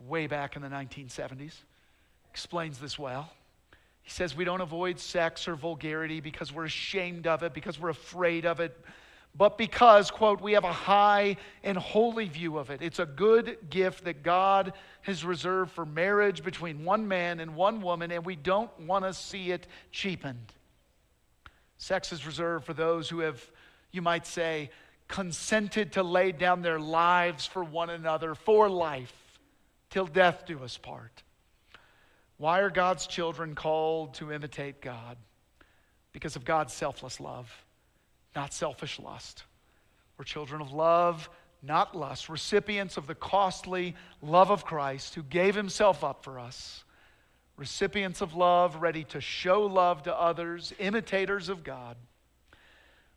way 0.00 0.26
back 0.26 0.56
in 0.56 0.62
the 0.62 0.68
1970s 0.68 1.54
explains 2.30 2.78
this 2.78 2.98
well. 2.98 3.30
He 4.02 4.10
says 4.10 4.36
we 4.36 4.44
don't 4.44 4.60
avoid 4.60 4.98
sex 4.98 5.48
or 5.48 5.54
vulgarity 5.54 6.20
because 6.20 6.52
we're 6.52 6.66
ashamed 6.66 7.26
of 7.26 7.42
it, 7.42 7.54
because 7.54 7.80
we're 7.80 7.90
afraid 7.90 8.44
of 8.44 8.60
it, 8.60 8.76
but 9.36 9.58
because, 9.58 10.10
quote, 10.10 10.40
we 10.40 10.52
have 10.52 10.64
a 10.64 10.72
high 10.72 11.36
and 11.64 11.76
holy 11.76 12.28
view 12.28 12.56
of 12.56 12.70
it. 12.70 12.82
It's 12.82 13.00
a 13.00 13.06
good 13.06 13.68
gift 13.68 14.04
that 14.04 14.22
God 14.22 14.72
has 15.02 15.24
reserved 15.24 15.72
for 15.72 15.84
marriage 15.84 16.44
between 16.44 16.84
one 16.84 17.08
man 17.08 17.40
and 17.40 17.56
one 17.56 17.82
woman, 17.82 18.12
and 18.12 18.24
we 18.24 18.36
don't 18.36 18.70
want 18.80 19.04
to 19.04 19.12
see 19.12 19.50
it 19.50 19.66
cheapened. 19.90 20.52
Sex 21.78 22.12
is 22.12 22.24
reserved 22.24 22.64
for 22.64 22.74
those 22.74 23.08
who 23.08 23.20
have, 23.20 23.44
you 23.90 24.02
might 24.02 24.24
say, 24.26 24.70
consented 25.08 25.92
to 25.92 26.04
lay 26.04 26.30
down 26.30 26.62
their 26.62 26.78
lives 26.78 27.44
for 27.44 27.64
one 27.64 27.90
another 27.90 28.36
for 28.36 28.68
life 28.70 29.12
till 29.90 30.06
death 30.06 30.44
do 30.46 30.62
us 30.62 30.78
part. 30.78 31.24
Why 32.36 32.60
are 32.60 32.70
God's 32.70 33.06
children 33.08 33.56
called 33.56 34.14
to 34.14 34.32
imitate 34.32 34.80
God? 34.80 35.16
Because 36.12 36.36
of 36.36 36.44
God's 36.44 36.72
selfless 36.72 37.18
love 37.18 37.63
not 38.34 38.52
selfish 38.52 38.98
lust. 38.98 39.44
We're 40.18 40.24
children 40.24 40.60
of 40.60 40.72
love, 40.72 41.28
not 41.62 41.96
lust, 41.96 42.28
recipients 42.28 42.96
of 42.96 43.06
the 43.06 43.14
costly 43.14 43.94
love 44.22 44.50
of 44.50 44.64
Christ 44.64 45.14
who 45.14 45.22
gave 45.22 45.54
himself 45.54 46.04
up 46.04 46.22
for 46.22 46.38
us, 46.38 46.84
recipients 47.56 48.20
of 48.20 48.34
love, 48.34 48.76
ready 48.76 49.04
to 49.04 49.20
show 49.20 49.62
love 49.62 50.02
to 50.04 50.14
others, 50.14 50.72
imitators 50.78 51.48
of 51.48 51.64
God. 51.64 51.96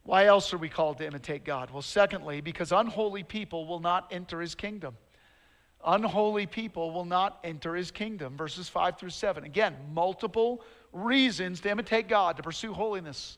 Why 0.04 0.26
else 0.26 0.54
are 0.54 0.58
we 0.58 0.70
called 0.70 1.00
to 1.00 1.06
imitate 1.06 1.44
God? 1.44 1.70
Well, 1.70 1.82
secondly, 1.82 2.40
because 2.40 2.72
unholy 2.72 3.24
people 3.24 3.68
will 3.68 3.82
not 3.82 4.08
enter 4.10 4.40
his 4.40 4.56
kingdom. 4.56 4.96
Unholy 5.86 6.46
people 6.46 6.92
will 6.92 7.06
not 7.06 7.40
enter 7.44 7.76
his 7.76 7.92
kingdom. 7.92 8.38
Verses 8.38 8.70
5 8.70 8.98
through 8.98 9.10
7. 9.10 9.44
Again, 9.44 9.76
multiple 9.94 10.64
reasons 10.94 11.60
to 11.62 11.70
imitate 11.70 12.08
God, 12.08 12.38
to 12.38 12.44
pursue 12.44 12.74
holiness. 12.74 13.38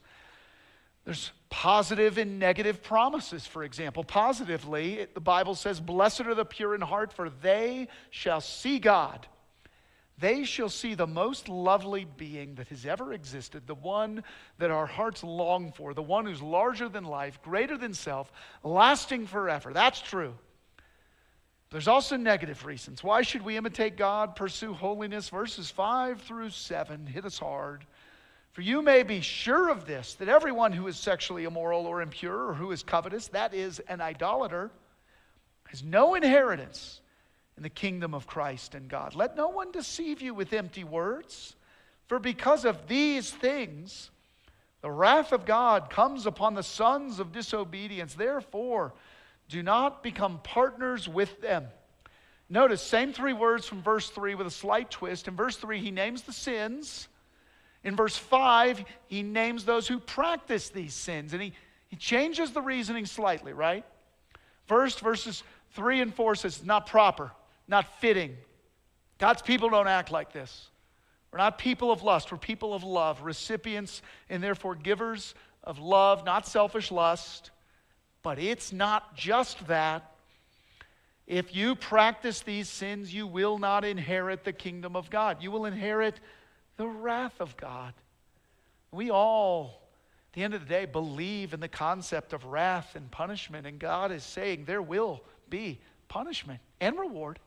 There's 1.09 1.31
positive 1.49 2.19
and 2.19 2.37
negative 2.37 2.83
promises, 2.83 3.47
for 3.47 3.63
example. 3.63 4.03
Positively, 4.03 5.07
the 5.11 5.19
Bible 5.19 5.55
says, 5.55 5.79
Blessed 5.79 6.21
are 6.21 6.35
the 6.35 6.45
pure 6.45 6.75
in 6.75 6.81
heart, 6.81 7.11
for 7.11 7.31
they 7.31 7.87
shall 8.11 8.41
see 8.41 8.77
God. 8.77 9.25
They 10.19 10.43
shall 10.43 10.69
see 10.69 10.93
the 10.93 11.07
most 11.07 11.49
lovely 11.49 12.05
being 12.05 12.53
that 12.55 12.67
has 12.67 12.85
ever 12.85 13.11
existed, 13.11 13.65
the 13.65 13.73
one 13.73 14.23
that 14.59 14.69
our 14.69 14.85
hearts 14.85 15.23
long 15.23 15.71
for, 15.71 15.95
the 15.95 16.03
one 16.03 16.27
who's 16.27 16.43
larger 16.43 16.87
than 16.87 17.05
life, 17.05 17.41
greater 17.41 17.75
than 17.75 17.95
self, 17.95 18.31
lasting 18.63 19.25
forever. 19.25 19.73
That's 19.73 20.01
true. 20.01 20.35
There's 21.71 21.87
also 21.87 22.17
negative 22.17 22.67
reasons. 22.67 23.03
Why 23.03 23.23
should 23.23 23.41
we 23.41 23.57
imitate 23.57 23.97
God, 23.97 24.35
pursue 24.35 24.73
holiness? 24.73 25.29
Verses 25.29 25.71
5 25.71 26.21
through 26.21 26.51
7 26.51 27.07
hit 27.07 27.25
us 27.25 27.39
hard. 27.39 27.83
For 28.59 28.63
you 28.63 28.81
may 28.81 29.03
be 29.03 29.21
sure 29.21 29.69
of 29.69 29.85
this, 29.85 30.15
that 30.15 30.27
everyone 30.27 30.73
who 30.73 30.85
is 30.87 30.97
sexually 30.97 31.45
immoral 31.45 31.85
or 31.87 32.01
impure 32.01 32.47
or 32.49 32.53
who 32.53 32.73
is 32.73 32.83
covetous, 32.83 33.29
that 33.29 33.53
is, 33.53 33.79
an 33.79 34.01
idolater, 34.01 34.69
has 35.67 35.81
no 35.81 36.13
inheritance 36.13 36.99
in 37.55 37.63
the 37.63 37.69
kingdom 37.69 38.13
of 38.13 38.27
Christ 38.27 38.75
and 38.75 38.89
God. 38.89 39.15
Let 39.15 39.37
no 39.37 39.47
one 39.47 39.71
deceive 39.71 40.21
you 40.21 40.33
with 40.33 40.51
empty 40.51 40.83
words, 40.83 41.55
for 42.07 42.19
because 42.19 42.65
of 42.65 42.89
these 42.89 43.31
things, 43.31 44.11
the 44.81 44.91
wrath 44.91 45.31
of 45.31 45.45
God 45.45 45.89
comes 45.89 46.25
upon 46.25 46.53
the 46.53 46.61
sons 46.61 47.21
of 47.21 47.31
disobedience. 47.31 48.13
Therefore, 48.13 48.93
do 49.47 49.63
not 49.63 50.03
become 50.03 50.41
partners 50.43 51.07
with 51.07 51.39
them. 51.39 51.65
Notice, 52.49 52.81
same 52.81 53.13
three 53.13 53.31
words 53.31 53.65
from 53.65 53.81
verse 53.81 54.09
3 54.09 54.35
with 54.35 54.47
a 54.47 54.51
slight 54.51 54.91
twist. 54.91 55.29
In 55.29 55.37
verse 55.37 55.55
3, 55.55 55.79
he 55.79 55.91
names 55.91 56.23
the 56.23 56.33
sins. 56.33 57.07
In 57.83 57.95
verse 57.95 58.17
5, 58.17 58.83
he 59.07 59.23
names 59.23 59.65
those 59.65 59.87
who 59.87 59.99
practice 59.99 60.69
these 60.69 60.93
sins, 60.93 61.33
and 61.33 61.41
he, 61.41 61.53
he 61.87 61.95
changes 61.95 62.51
the 62.51 62.61
reasoning 62.61 63.05
slightly, 63.05 63.53
right? 63.53 63.85
First, 64.65 64.99
verses 64.99 65.43
3 65.73 66.01
and 66.01 66.13
4 66.13 66.35
says, 66.35 66.63
not 66.65 66.87
proper, 66.87 67.31
not 67.67 67.99
fitting. 67.99 68.35
God's 69.17 69.41
people 69.41 69.69
don't 69.69 69.87
act 69.87 70.11
like 70.11 70.33
this. 70.33 70.69
We're 71.31 71.39
not 71.39 71.57
people 71.57 71.91
of 71.91 72.03
lust, 72.03 72.31
we're 72.31 72.37
people 72.37 72.73
of 72.73 72.83
love, 72.83 73.21
recipients 73.21 74.01
and 74.29 74.41
therefore 74.41 74.75
givers 74.75 75.35
of 75.63 75.79
love, 75.79 76.25
not 76.25 76.47
selfish 76.47 76.91
lust. 76.91 77.51
But 78.23 78.39
it's 78.39 78.73
not 78.73 79.15
just 79.15 79.67
that. 79.67 80.11
If 81.27 81.55
you 81.55 81.75
practice 81.75 82.41
these 82.41 82.67
sins, 82.67 83.13
you 83.13 83.27
will 83.27 83.59
not 83.59 83.85
inherit 83.85 84.43
the 84.43 84.51
kingdom 84.51 84.95
of 84.95 85.11
God. 85.11 85.37
You 85.41 85.51
will 85.51 85.65
inherit 85.65 86.19
the 86.79 86.87
wrath 86.87 87.41
of 87.41 87.57
God. 87.57 87.93
We 88.91 89.11
all, 89.11 89.81
at 90.29 90.33
the 90.33 90.43
end 90.43 90.53
of 90.53 90.61
the 90.61 90.65
day, 90.65 90.85
believe 90.85 91.53
in 91.53 91.59
the 91.59 91.67
concept 91.67 92.31
of 92.31 92.45
wrath 92.45 92.95
and 92.95 93.11
punishment, 93.11 93.67
and 93.67 93.77
God 93.77 94.13
is 94.13 94.23
saying 94.23 94.63
there 94.63 94.81
will 94.81 95.21
be 95.49 95.81
punishment 96.07 96.61
and 96.79 96.97
reward 96.97 97.37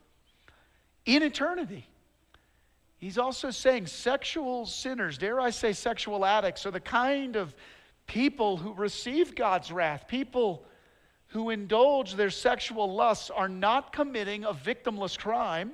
in 1.07 1.23
eternity. 1.23 1.89
He's 2.99 3.17
also 3.17 3.51
saying 3.51 3.87
sexual 3.87 4.67
sinners, 4.67 5.17
dare 5.17 5.41
I 5.41 5.49
say 5.49 5.73
sexual 5.73 6.27
addicts, 6.27 6.67
are 6.67 6.71
the 6.71 6.79
kind 6.79 7.35
of 7.35 7.55
people 8.07 8.59
who 8.59 8.75
receive 8.75 9.35
God's 9.35 9.73
wrath. 9.73 10.09
People 10.09 10.67
who 11.29 11.49
indulge 11.49 12.17
their 12.17 12.29
sexual 12.29 12.95
lusts 12.95 13.31
are 13.31 13.49
not 13.49 13.95
committing 13.95 14.45
a 14.45 14.53
victimless 14.53 15.19
crime. 15.19 15.73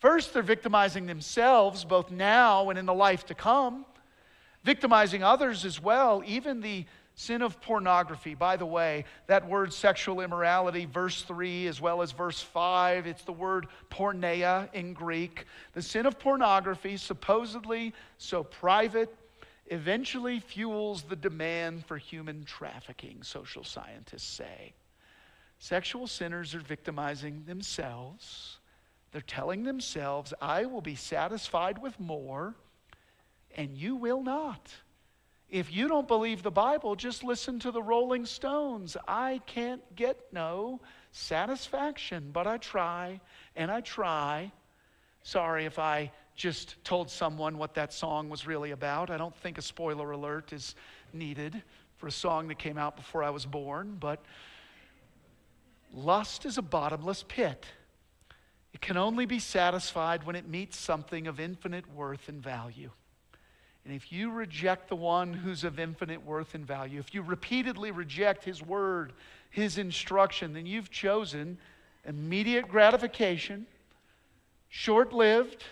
First, 0.00 0.32
they're 0.32 0.42
victimizing 0.42 1.04
themselves, 1.04 1.84
both 1.84 2.10
now 2.10 2.70
and 2.70 2.78
in 2.78 2.86
the 2.86 2.94
life 2.94 3.26
to 3.26 3.34
come, 3.34 3.84
victimizing 4.64 5.22
others 5.22 5.66
as 5.66 5.80
well, 5.80 6.22
even 6.26 6.62
the 6.62 6.86
sin 7.14 7.42
of 7.42 7.60
pornography. 7.60 8.34
By 8.34 8.56
the 8.56 8.64
way, 8.64 9.04
that 9.26 9.46
word 9.46 9.74
sexual 9.74 10.22
immorality, 10.22 10.86
verse 10.86 11.20
3 11.22 11.66
as 11.66 11.82
well 11.82 12.00
as 12.00 12.12
verse 12.12 12.40
5, 12.40 13.06
it's 13.06 13.24
the 13.24 13.32
word 13.32 13.66
porneia 13.90 14.72
in 14.72 14.94
Greek. 14.94 15.44
The 15.74 15.82
sin 15.82 16.06
of 16.06 16.18
pornography, 16.18 16.96
supposedly 16.96 17.92
so 18.16 18.42
private, 18.42 19.14
eventually 19.66 20.40
fuels 20.40 21.02
the 21.02 21.16
demand 21.16 21.84
for 21.84 21.98
human 21.98 22.44
trafficking, 22.44 23.22
social 23.22 23.64
scientists 23.64 24.24
say. 24.24 24.72
Sexual 25.58 26.06
sinners 26.06 26.54
are 26.54 26.60
victimizing 26.60 27.44
themselves 27.46 28.59
they're 29.12 29.20
telling 29.22 29.64
themselves, 29.64 30.32
I 30.40 30.66
will 30.66 30.80
be 30.80 30.94
satisfied 30.94 31.78
with 31.78 31.98
more, 31.98 32.54
and 33.56 33.76
you 33.76 33.96
will 33.96 34.22
not. 34.22 34.72
If 35.48 35.72
you 35.72 35.88
don't 35.88 36.06
believe 36.06 36.44
the 36.44 36.50
Bible, 36.50 36.94
just 36.94 37.24
listen 37.24 37.58
to 37.60 37.72
the 37.72 37.82
Rolling 37.82 38.24
Stones. 38.24 38.96
I 39.08 39.40
can't 39.46 39.82
get 39.96 40.32
no 40.32 40.80
satisfaction, 41.10 42.30
but 42.32 42.46
I 42.46 42.58
try 42.58 43.20
and 43.56 43.68
I 43.68 43.80
try. 43.80 44.52
Sorry 45.24 45.64
if 45.64 45.78
I 45.80 46.12
just 46.36 46.82
told 46.84 47.10
someone 47.10 47.58
what 47.58 47.74
that 47.74 47.92
song 47.92 48.28
was 48.28 48.46
really 48.46 48.70
about. 48.70 49.10
I 49.10 49.16
don't 49.16 49.36
think 49.36 49.58
a 49.58 49.62
spoiler 49.62 50.12
alert 50.12 50.52
is 50.52 50.76
needed 51.12 51.60
for 51.96 52.06
a 52.06 52.12
song 52.12 52.46
that 52.48 52.58
came 52.58 52.78
out 52.78 52.96
before 52.96 53.24
I 53.24 53.30
was 53.30 53.44
born, 53.44 53.96
but 53.98 54.24
lust 55.92 56.46
is 56.46 56.58
a 56.58 56.62
bottomless 56.62 57.24
pit. 57.26 57.66
It 58.72 58.80
can 58.80 58.96
only 58.96 59.26
be 59.26 59.38
satisfied 59.38 60.24
when 60.24 60.36
it 60.36 60.48
meets 60.48 60.78
something 60.78 61.26
of 61.26 61.40
infinite 61.40 61.92
worth 61.92 62.28
and 62.28 62.42
value. 62.42 62.90
And 63.84 63.94
if 63.94 64.12
you 64.12 64.30
reject 64.30 64.88
the 64.88 64.96
one 64.96 65.32
who's 65.32 65.64
of 65.64 65.78
infinite 65.78 66.24
worth 66.24 66.54
and 66.54 66.66
value, 66.66 67.00
if 67.00 67.14
you 67.14 67.22
repeatedly 67.22 67.90
reject 67.90 68.44
his 68.44 68.62
word, 68.62 69.12
his 69.50 69.78
instruction, 69.78 70.52
then 70.52 70.66
you've 70.66 70.90
chosen 70.90 71.58
immediate 72.04 72.68
gratification, 72.68 73.66
short 74.68 75.12
lived, 75.12 75.64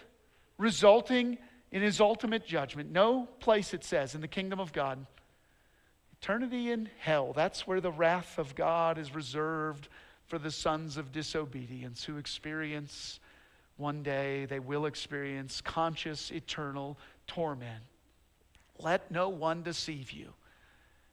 resulting 0.56 1.38
in 1.70 1.82
his 1.82 2.00
ultimate 2.00 2.46
judgment. 2.46 2.90
No 2.90 3.28
place, 3.40 3.74
it 3.74 3.84
says, 3.84 4.14
in 4.14 4.20
the 4.20 4.28
kingdom 4.28 4.58
of 4.58 4.72
God. 4.72 5.06
Eternity 6.20 6.72
in 6.72 6.88
hell. 6.98 7.32
That's 7.32 7.66
where 7.66 7.80
the 7.80 7.92
wrath 7.92 8.38
of 8.38 8.54
God 8.54 8.98
is 8.98 9.14
reserved 9.14 9.88
for 10.28 10.38
the 10.38 10.50
sons 10.50 10.96
of 10.96 11.10
disobedience 11.10 12.04
who 12.04 12.18
experience 12.18 13.18
one 13.76 14.02
day, 14.02 14.44
they 14.44 14.58
will 14.58 14.86
experience 14.86 15.60
conscious, 15.60 16.30
eternal 16.30 16.98
torment. 17.26 17.82
Let 18.78 19.10
no 19.10 19.28
one 19.28 19.62
deceive 19.62 20.10
you 20.10 20.32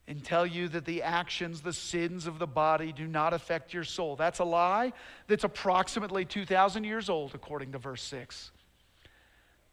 and 0.08 0.22
tell 0.22 0.46
you 0.46 0.68
that 0.68 0.84
the 0.84 1.02
actions, 1.02 1.62
the 1.62 1.72
sins 1.72 2.26
of 2.26 2.38
the 2.38 2.46
body 2.46 2.92
do 2.92 3.06
not 3.06 3.32
affect 3.32 3.74
your 3.74 3.84
soul. 3.84 4.16
That's 4.16 4.38
a 4.38 4.44
lie 4.44 4.92
that's 5.26 5.44
approximately 5.44 6.24
2,000 6.24 6.84
years 6.84 7.08
old, 7.08 7.34
according 7.34 7.72
to 7.72 7.78
verse 7.78 8.02
6. 8.02 8.52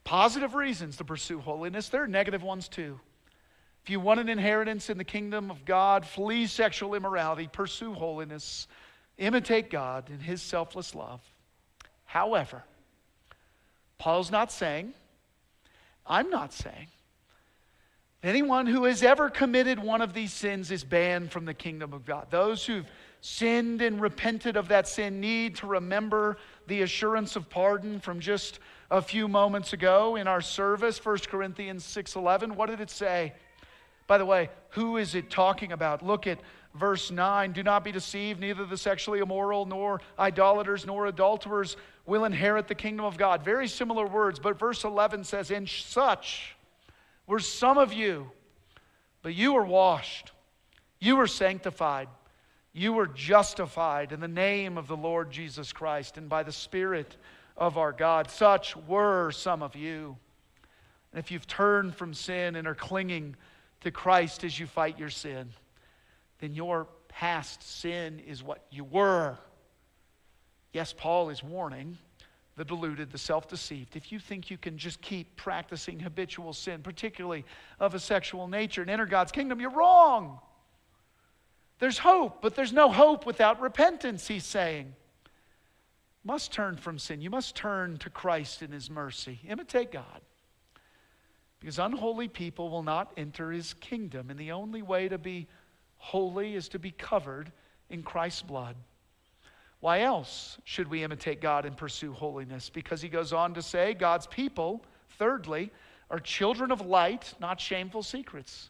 Positive 0.04 0.56
reasons 0.56 0.98
to 0.98 1.04
pursue 1.04 1.40
holiness, 1.40 1.90
there 1.90 2.04
are 2.04 2.08
negative 2.08 2.44
ones 2.44 2.68
too. 2.68 3.00
If 3.84 3.90
you 3.90 4.00
want 4.00 4.20
an 4.20 4.30
inheritance 4.30 4.90
in 4.90 4.98
the 4.98 5.04
kingdom 5.04 5.52
of 5.52 5.66
God, 5.66 6.06
flee 6.06 6.48
sexual 6.48 6.96
immorality, 6.96 7.50
pursue 7.52 7.94
holiness. 7.94 8.68
Imitate 9.24 9.70
God 9.70 10.10
in 10.10 10.20
his 10.20 10.42
selfless 10.42 10.94
love. 10.94 11.22
However, 12.04 12.62
Paul's 13.98 14.30
not 14.30 14.52
saying, 14.52 14.94
I'm 16.06 16.30
not 16.30 16.52
saying, 16.52 16.88
anyone 18.22 18.68
who 18.68 18.84
has 18.84 19.02
ever 19.02 19.30
committed 19.30 19.80
one 19.80 20.02
of 20.02 20.14
these 20.14 20.34
sins 20.34 20.72
is 20.72 20.84
banned 20.84 21.32
from 21.32 21.46
the 21.46 21.54
kingdom 21.54 21.94
of 21.94 22.06
God. 22.06 22.28
Those 22.32 22.66
who've 22.66 22.86
sinned 23.22 23.82
and 23.82 24.02
repented 24.02 24.58
of 24.58 24.68
that 24.68 24.90
sin 24.90 25.22
need 25.22 25.56
to 25.56 25.68
remember 25.68 26.36
the 26.68 26.82
assurance 26.82 27.38
of 27.38 27.50
pardon 27.50 28.02
from 28.02 28.20
just 28.20 28.60
a 28.92 29.02
few 29.02 29.30
moments 29.30 29.72
ago 29.72 30.18
in 30.18 30.28
our 30.28 30.42
service 30.42 31.04
1 31.04 31.20
corinthians 31.30 31.86
6.11 31.86 32.56
what 32.56 32.70
did 32.70 32.82
it 32.82 32.90
say 32.90 33.32
by 34.08 34.18
the 34.18 34.26
way 34.26 34.50
who 34.72 34.98
is 34.98 35.16
it 35.16 35.32
talking 35.32 35.72
about 35.72 36.06
look 36.06 36.28
at 36.28 36.38
verse 36.76 37.12
9 37.12 37.52
do 37.52 37.64
not 37.64 37.84
be 37.84 37.92
deceived 37.92 38.40
neither 38.40 38.66
the 38.66 38.78
sexually 38.78 39.20
immoral 39.20 39.66
nor 39.66 40.02
idolaters 40.18 40.86
nor 40.86 41.06
adulterers 41.06 41.78
will 42.06 42.26
inherit 42.26 42.68
the 42.68 42.76
kingdom 42.76 43.06
of 43.06 43.18
god 43.18 43.44
very 43.44 43.68
similar 43.68 44.08
words 44.08 44.40
but 44.40 44.58
verse 44.58 44.84
11 44.84 45.24
says 45.24 45.52
in 45.52 45.68
such 45.68 46.56
were 47.28 47.40
some 47.40 47.78
of 47.78 47.94
you 47.94 48.30
but 49.22 49.36
you 49.36 49.54
were 49.54 49.66
washed 49.66 50.32
you 51.00 51.16
were 51.16 51.28
sanctified 51.28 52.08
you 52.74 52.92
were 52.92 53.06
justified 53.06 54.12
in 54.12 54.20
the 54.20 54.28
name 54.28 54.80
of 54.80 54.88
the 54.88 54.98
Lord 54.98 55.30
Jesus 55.30 55.72
Christ 55.72 56.18
and 56.18 56.28
by 56.28 56.42
the 56.42 56.52
Spirit 56.52 57.16
of 57.56 57.78
our 57.78 57.92
God. 57.92 58.32
Such 58.32 58.76
were 58.76 59.30
some 59.32 59.62
of 59.62 59.76
you. 59.76 60.18
And 61.12 61.20
if 61.20 61.30
you've 61.30 61.46
turned 61.46 61.96
from 61.96 62.16
sin 62.16 62.56
and 62.56 62.68
are 62.68 62.74
clinging 62.74 63.36
to 63.82 63.92
Christ 63.92 64.44
as 64.44 64.60
you 64.60 64.66
fight 64.66 64.98
your 64.98 65.12
sin, 65.12 65.50
then 66.44 66.54
your 66.54 66.88
past 67.08 67.64
sin 67.64 68.20
is 68.28 68.44
what 68.44 68.66
you 68.70 68.84
were. 68.84 69.38
Yes, 70.74 70.92
Paul 70.92 71.30
is 71.30 71.42
warning 71.42 71.98
the 72.58 72.66
deluded, 72.66 73.12
the 73.12 73.18
self 73.18 73.48
deceived. 73.48 73.96
If 73.96 74.12
you 74.12 74.20
think 74.20 74.52
you 74.52 74.58
can 74.58 74.78
just 74.78 75.02
keep 75.02 75.38
practicing 75.38 76.02
habitual 76.02 76.52
sin, 76.52 76.82
particularly 76.84 77.46
of 77.80 77.96
a 77.96 78.00
sexual 78.00 78.50
nature, 78.50 78.82
and 78.82 78.92
enter 78.92 79.06
God's 79.06 79.32
kingdom, 79.32 79.62
you're 79.62 79.70
wrong. 79.70 80.38
There's 81.80 81.98
hope, 81.98 82.42
but 82.42 82.56
there's 82.56 82.74
no 82.74 82.92
hope 82.92 83.26
without 83.26 83.62
repentance, 83.62 84.28
he's 84.28 84.44
saying. 84.44 84.96
Must 86.26 86.52
turn 86.52 86.76
from 86.76 87.00
sin. 87.00 87.22
You 87.22 87.30
must 87.30 87.56
turn 87.56 87.96
to 88.00 88.10
Christ 88.10 88.62
in 88.62 88.74
his 88.74 88.90
mercy. 88.90 89.40
Imitate 89.48 89.94
God. 89.94 90.20
Because 91.62 91.80
unholy 91.80 92.28
people 92.28 92.70
will 92.70 92.84
not 92.84 93.14
enter 93.16 93.50
his 93.50 93.74
kingdom. 93.76 94.30
And 94.30 94.38
the 94.38 94.52
only 94.52 94.82
way 94.82 95.08
to 95.08 95.18
be 95.18 95.48
holy 96.04 96.54
is 96.54 96.68
to 96.68 96.78
be 96.78 96.92
covered 96.92 97.50
in 97.90 98.04
Christ's 98.04 98.42
blood. 98.42 98.76
Why 99.80 100.02
else 100.02 100.58
should 100.66 100.90
we 100.90 101.02
imitate 101.02 101.40
God 101.40 101.66
and 101.66 101.78
pursue 101.78 102.12
holiness? 102.12 102.70
Because 102.70 103.02
he 103.02 103.08
goes 103.08 103.32
on 103.32 103.54
to 103.54 103.62
say, 103.62 103.94
God's 103.94 104.28
people, 104.28 104.84
thirdly, 105.18 105.72
are 106.10 106.20
children 106.20 106.72
of 106.72 106.82
light, 106.82 107.34
not 107.40 107.62
shameful 107.62 108.04
secrets. 108.04 108.70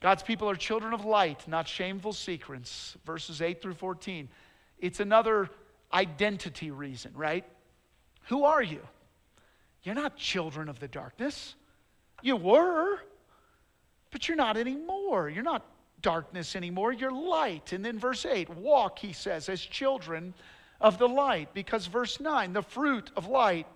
God's 0.00 0.22
people 0.22 0.48
are 0.48 0.54
children 0.54 0.94
of 0.94 1.04
light, 1.04 1.48
not 1.48 1.66
shameful 1.66 2.12
secrets. 2.12 2.96
Verses 3.04 3.42
8 3.42 3.60
through 3.60 3.74
14. 3.74 4.28
It's 4.78 5.00
another 5.00 5.50
identity 5.92 6.70
reason, 6.70 7.10
right? 7.16 7.44
Who 8.28 8.44
are 8.44 8.62
you? 8.62 8.82
You're 9.82 9.96
not 9.96 10.16
children 10.16 10.68
of 10.68 10.78
the 10.78 10.88
darkness. 10.88 11.56
You 12.22 12.36
were, 12.36 13.00
but 14.12 14.28
you're 14.28 14.36
not 14.36 14.56
anymore. 14.56 15.28
You're 15.28 15.42
not 15.42 15.64
darkness 16.02 16.56
anymore. 16.56 16.92
You're 16.92 17.12
light. 17.12 17.72
And 17.72 17.84
then 17.84 17.98
verse 17.98 18.24
8 18.24 18.50
walk, 18.50 18.98
he 18.98 19.12
says, 19.12 19.48
as 19.48 19.60
children 19.60 20.34
of 20.80 20.98
the 20.98 21.08
light. 21.08 21.52
Because 21.54 21.86
verse 21.86 22.20
9, 22.20 22.52
the 22.52 22.62
fruit 22.62 23.10
of 23.16 23.26
light 23.26 23.66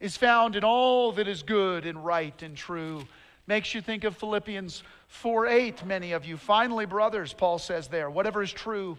is 0.00 0.16
found 0.16 0.56
in 0.56 0.64
all 0.64 1.12
that 1.12 1.28
is 1.28 1.42
good 1.42 1.86
and 1.86 2.04
right 2.04 2.40
and 2.42 2.56
true 2.56 3.04
Makes 3.48 3.72
you 3.72 3.80
think 3.80 4.04
of 4.04 4.14
Philippians 4.14 4.82
4 5.06 5.46
8, 5.46 5.86
many 5.86 6.12
of 6.12 6.26
you. 6.26 6.36
Finally, 6.36 6.84
brothers, 6.84 7.32
Paul 7.32 7.58
says 7.58 7.88
there, 7.88 8.10
whatever 8.10 8.42
is 8.42 8.52
true, 8.52 8.98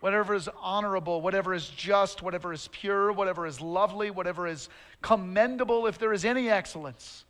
whatever 0.00 0.34
is 0.34 0.48
honorable, 0.60 1.20
whatever 1.20 1.54
is 1.54 1.68
just, 1.68 2.20
whatever 2.20 2.52
is 2.52 2.68
pure, 2.72 3.12
whatever 3.12 3.46
is 3.46 3.60
lovely, 3.60 4.10
whatever 4.10 4.48
is 4.48 4.68
commendable, 5.00 5.86
if 5.86 5.96
there 5.96 6.12
is 6.12 6.24
any 6.24 6.50
excellence, 6.50 7.24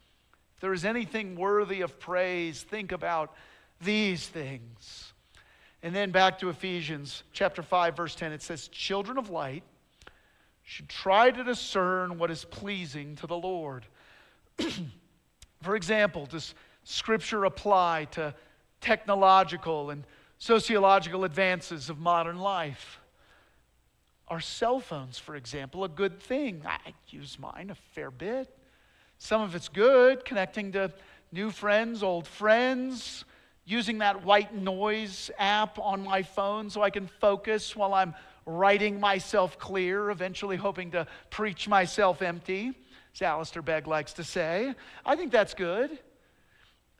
if 0.54 0.62
there 0.62 0.72
is 0.72 0.86
anything 0.86 1.36
worthy 1.36 1.82
of 1.82 2.00
praise, 2.00 2.62
think 2.62 2.92
about 2.92 3.34
these 3.80 4.26
things. 4.26 5.12
And 5.82 5.94
then 5.94 6.10
back 6.10 6.38
to 6.38 6.48
Ephesians 6.48 7.24
chapter 7.32 7.62
5, 7.62 7.96
verse 7.96 8.14
10, 8.14 8.32
it 8.32 8.42
says, 8.42 8.68
Children 8.68 9.18
of 9.18 9.30
light 9.30 9.62
should 10.62 10.88
try 10.88 11.30
to 11.30 11.44
discern 11.44 12.18
what 12.18 12.30
is 12.30 12.44
pleasing 12.44 13.16
to 13.16 13.26
the 13.26 13.36
Lord. 13.36 13.86
For 15.62 15.76
example, 15.76 16.26
does 16.26 16.54
Scripture 16.84 17.44
apply 17.44 18.06
to 18.12 18.34
technological 18.80 19.90
and 19.90 20.04
sociological 20.38 21.24
advances 21.24 21.90
of 21.90 21.98
modern 21.98 22.38
life? 22.38 23.00
Are 24.28 24.40
cell 24.40 24.80
phones, 24.80 25.18
for 25.18 25.36
example, 25.36 25.84
a 25.84 25.88
good 25.88 26.20
thing? 26.20 26.62
I 26.66 26.94
use 27.08 27.38
mine 27.38 27.70
a 27.70 27.74
fair 27.74 28.10
bit. 28.10 28.54
Some 29.18 29.42
of 29.42 29.54
it's 29.54 29.68
good, 29.68 30.24
connecting 30.24 30.72
to 30.72 30.92
new 31.30 31.50
friends, 31.50 32.02
old 32.02 32.26
friends, 32.26 33.24
using 33.64 33.98
that 33.98 34.24
white 34.24 34.54
noise 34.54 35.30
app 35.38 35.78
on 35.78 36.02
my 36.04 36.22
phone 36.22 36.70
so 36.70 36.82
I 36.82 36.90
can 36.90 37.06
focus 37.06 37.74
while 37.74 37.94
I'm 37.94 38.14
writing 38.46 39.00
myself 39.00 39.58
clear, 39.58 40.10
eventually 40.10 40.56
hoping 40.56 40.90
to 40.92 41.06
preach 41.30 41.66
myself 41.66 42.20
empty 42.20 42.74
as 43.14 43.22
Alistair 43.22 43.62
Begg 43.62 43.86
likes 43.86 44.12
to 44.14 44.24
say. 44.24 44.74
I 45.04 45.16
think 45.16 45.32
that's 45.32 45.54
good. 45.54 45.98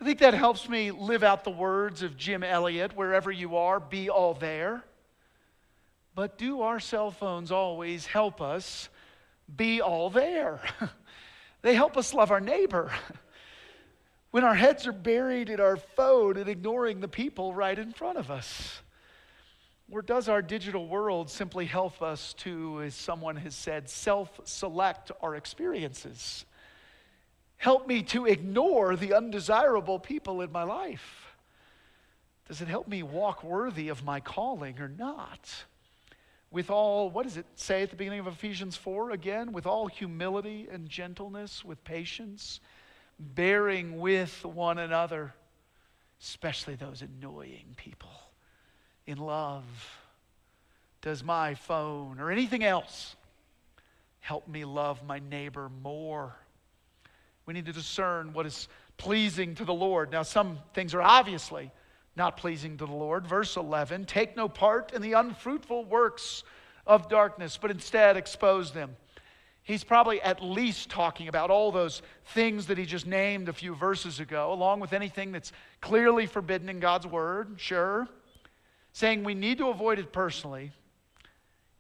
I 0.01 0.05
think 0.05 0.19
that 0.21 0.35
helps 0.35 0.69
me 0.69 0.91
live 0.91 1.23
out 1.23 1.45
the 1.45 1.51
words 1.51 2.03
of 2.03 2.17
Jim 2.17 2.43
Elliot 2.43 2.97
wherever 2.97 3.31
you 3.31 3.57
are, 3.57 3.79
be 3.79 4.09
all 4.09 4.35
there. 4.35 4.85
But 6.15 6.39
do 6.39 6.63
our 6.63 6.81
cell 6.81 7.11
phones 7.11 7.51
always 7.51 8.07
help 8.07 8.41
us 8.41 8.89
be 9.55 9.81
all 9.81 10.11
there? 10.11 10.61
they 11.63 11.75
help 11.75 11.97
us 11.97 12.15
love 12.15 12.31
our 12.31 12.41
neighbor. 12.41 12.91
when 14.35 14.43
our 14.43 14.57
heads 14.57 14.85
are 14.89 14.93
buried 14.93 15.49
in 15.49 15.61
our 15.61 15.77
phone 15.77 16.37
and 16.37 16.49
ignoring 16.49 16.99
the 16.99 17.07
people 17.07 17.55
right 17.55 17.79
in 17.79 17.93
front 17.93 18.19
of 18.19 18.33
us. 18.33 18.81
Or 19.89 20.03
does 20.03 20.29
our 20.29 20.43
digital 20.43 20.89
world 20.89 21.31
simply 21.31 21.67
help 21.67 22.03
us 22.03 22.35
to, 22.39 22.83
as 22.83 22.97
someone 22.97 23.37
has 23.37 23.55
said, 23.55 23.89
self 23.89 24.41
select 24.43 25.13
our 25.23 25.37
experiences? 25.37 26.47
Help 27.59 27.87
me 27.87 28.03
to 28.03 28.27
ignore 28.27 28.97
the 28.97 29.15
undesirable 29.15 30.01
people 30.01 30.41
in 30.41 30.51
my 30.51 30.65
life? 30.65 31.37
Does 32.49 32.61
it 32.61 32.67
help 32.67 32.89
me 32.89 33.05
walk 33.05 33.45
worthy 33.45 33.89
of 33.89 34.03
my 34.03 34.19
calling 34.19 34.81
or 34.81 34.89
not? 34.89 35.49
With 36.51 36.71
all, 36.71 37.09
what 37.09 37.23
does 37.23 37.37
it 37.37 37.47
say 37.55 37.85
at 37.85 37.91
the 37.91 37.97
beginning 37.97 38.19
of 38.19 38.27
Ephesians 38.27 38.77
4 38.77 39.13
again? 39.13 39.53
With 39.53 39.65
all 39.65 39.87
humility 39.87 40.67
and 40.73 40.89
gentleness, 40.89 41.65
with 41.65 41.85
patience, 41.85 42.59
bearing 43.19 43.99
with 43.99 44.45
one 44.45 44.79
another, 44.79 45.35
especially 46.21 46.75
those 46.75 47.03
annoying 47.03 47.75
people 47.77 48.11
in 49.07 49.19
love? 49.19 49.65
Does 51.03 51.23
my 51.23 51.55
phone 51.55 52.19
or 52.19 52.31
anything 52.31 52.65
else 52.65 53.15
help 54.21 54.49
me 54.49 54.65
love 54.65 55.05
my 55.05 55.19
neighbor 55.19 55.71
more? 55.83 56.35
We 57.47 57.55
need 57.55 57.67
to 57.67 57.73
discern 57.73 58.33
what 58.33 58.47
is 58.47 58.69
pleasing 58.97 59.55
to 59.57 59.65
the 59.65 59.75
Lord. 59.75 60.11
Now, 60.11 60.23
some 60.23 60.59
things 60.73 60.95
are 60.95 61.03
obviously 61.03 61.71
not 62.17 62.37
pleasing 62.37 62.79
to 62.79 62.87
the 62.87 62.93
Lord. 62.93 63.27
Verse 63.27 63.57
11 63.57 64.07
Take 64.07 64.37
no 64.37 64.49
part 64.49 64.93
in 64.93 65.03
the 65.03 65.13
unfruitful 65.13 65.85
works 65.85 66.45
of 66.87 67.09
darkness, 67.09 67.59
but 67.61 67.71
instead 67.71 68.17
expose 68.17 68.73
them. 68.73 68.97
He's 69.65 69.83
probably 69.83 70.21
at 70.21 70.43
least 70.43 70.91
talking 70.91 71.29
about 71.29 71.51
all 71.51 71.73
those 71.73 72.03
things 72.27 72.67
that 72.67 72.79
he 72.79 72.85
just 72.85 73.07
named 73.07 73.49
a 73.49 73.53
few 73.53 73.75
verses 73.75 74.21
ago, 74.21 74.53
along 74.53 74.81
with 74.81 74.93
anything 74.93 75.33
that's 75.33 75.53
clearly 75.81 76.27
forbidden 76.27 76.69
in 76.69 76.81
God's 76.81 77.07
word, 77.07 77.55
sure 77.57 78.09
saying 78.95 79.25
we 79.25 79.35
need 79.35 79.59
to 79.59 79.69
avoid 79.69 79.99
it 79.99 80.13
personally. 80.13 80.71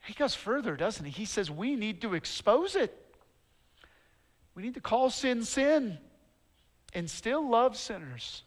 He 0.04 0.12
goes 0.12 0.34
further, 0.34 0.76
doesn't 0.76 1.04
he? 1.04 1.12
He 1.12 1.24
says 1.24 1.50
we 1.50 1.76
need 1.76 2.02
to 2.02 2.14
expose 2.14 2.74
it. 2.74 2.92
We 4.54 4.62
need 4.64 4.74
to 4.74 4.80
call 4.80 5.10
sin 5.10 5.44
sin 5.44 5.98
and 6.92 7.08
still 7.08 7.48
love 7.48 7.76
sinners. 7.76 8.42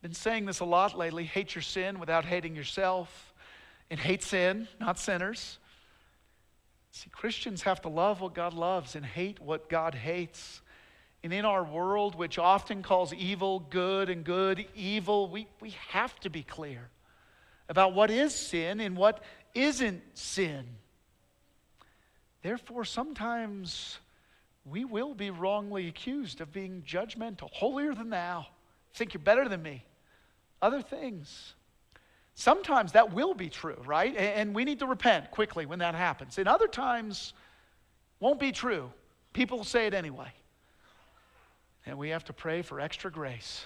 Been 0.00 0.14
saying 0.14 0.46
this 0.46 0.60
a 0.60 0.64
lot 0.64 0.96
lately 0.96 1.24
hate 1.24 1.54
your 1.54 1.62
sin 1.62 1.98
without 1.98 2.24
hating 2.24 2.54
yourself, 2.54 3.34
and 3.90 3.98
hate 3.98 4.22
sin, 4.22 4.68
not 4.78 4.98
sinners. 4.98 5.58
See, 6.92 7.10
Christians 7.10 7.62
have 7.62 7.82
to 7.82 7.88
love 7.88 8.20
what 8.20 8.34
God 8.34 8.52
loves 8.52 8.96
and 8.96 9.04
hate 9.04 9.40
what 9.40 9.68
God 9.68 9.94
hates. 9.94 10.60
And 11.22 11.32
in 11.32 11.44
our 11.44 11.62
world, 11.62 12.14
which 12.14 12.38
often 12.38 12.82
calls 12.82 13.12
evil 13.12 13.60
good 13.60 14.08
and 14.08 14.24
good 14.24 14.66
evil, 14.74 15.28
we, 15.28 15.46
we 15.60 15.70
have 15.90 16.18
to 16.20 16.30
be 16.30 16.42
clear 16.42 16.88
about 17.68 17.94
what 17.94 18.10
is 18.10 18.34
sin 18.34 18.80
and 18.80 18.96
what 18.96 19.22
isn't 19.54 20.02
sin. 20.14 20.64
Therefore, 22.42 22.84
sometimes 22.84 23.98
we 24.64 24.84
will 24.84 25.14
be 25.14 25.30
wrongly 25.30 25.88
accused 25.88 26.40
of 26.40 26.52
being 26.52 26.82
judgmental, 26.86 27.50
holier 27.52 27.94
than 27.94 28.10
thou, 28.10 28.46
think 28.94 29.14
you're 29.14 29.22
better 29.22 29.48
than 29.48 29.62
me, 29.62 29.84
other 30.60 30.82
things. 30.82 31.54
Sometimes 32.34 32.92
that 32.92 33.12
will 33.12 33.34
be 33.34 33.48
true, 33.48 33.80
right? 33.84 34.16
And 34.16 34.54
we 34.54 34.64
need 34.64 34.78
to 34.78 34.86
repent 34.86 35.30
quickly 35.30 35.66
when 35.66 35.80
that 35.80 35.94
happens. 35.94 36.38
And 36.38 36.48
other 36.48 36.68
times, 36.68 37.34
won't 38.18 38.40
be 38.40 38.52
true. 38.52 38.90
People 39.32 39.58
will 39.58 39.64
say 39.64 39.86
it 39.86 39.94
anyway. 39.94 40.32
And 41.86 41.98
we 41.98 42.10
have 42.10 42.24
to 42.24 42.32
pray 42.32 42.62
for 42.62 42.80
extra 42.80 43.10
grace, 43.10 43.64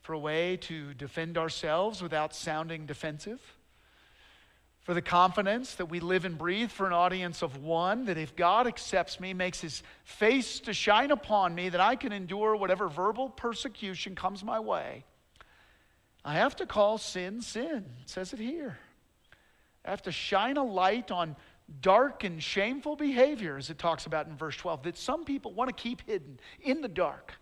for 0.00 0.12
a 0.12 0.18
way 0.18 0.56
to 0.58 0.94
defend 0.94 1.36
ourselves 1.36 2.02
without 2.02 2.34
sounding 2.34 2.86
defensive 2.86 3.40
for 4.84 4.92
the 4.92 5.02
confidence 5.02 5.76
that 5.76 5.86
we 5.86 5.98
live 5.98 6.26
and 6.26 6.36
breathe 6.36 6.70
for 6.70 6.86
an 6.86 6.92
audience 6.92 7.42
of 7.42 7.56
one, 7.56 8.04
that 8.04 8.18
if 8.18 8.36
God 8.36 8.66
accepts 8.66 9.18
me, 9.18 9.32
makes 9.32 9.60
his 9.60 9.82
face 10.04 10.60
to 10.60 10.74
shine 10.74 11.10
upon 11.10 11.54
me, 11.54 11.70
that 11.70 11.80
I 11.80 11.96
can 11.96 12.12
endure 12.12 12.54
whatever 12.54 12.88
verbal 12.88 13.30
persecution 13.30 14.14
comes 14.14 14.44
my 14.44 14.60
way. 14.60 15.04
I 16.24 16.34
have 16.34 16.56
to 16.56 16.66
call 16.66 16.98
sin 16.98 17.42
sin. 17.42 17.84
It 18.02 18.08
says 18.08 18.32
it 18.32 18.38
here. 18.38 18.78
I 19.84 19.90
have 19.90 20.02
to 20.02 20.12
shine 20.12 20.56
a 20.56 20.64
light 20.64 21.10
on 21.10 21.36
dark 21.80 22.24
and 22.24 22.42
shameful 22.42 22.96
behavior, 22.96 23.56
as 23.56 23.68
it 23.68 23.78
talks 23.78 24.06
about 24.06 24.26
in 24.26 24.36
verse 24.36 24.56
12, 24.56 24.84
that 24.84 24.96
some 24.96 25.24
people 25.24 25.52
want 25.52 25.68
to 25.68 25.82
keep 25.82 26.02
hidden 26.06 26.40
in 26.62 26.80
the 26.80 26.88
dark. 26.88 27.34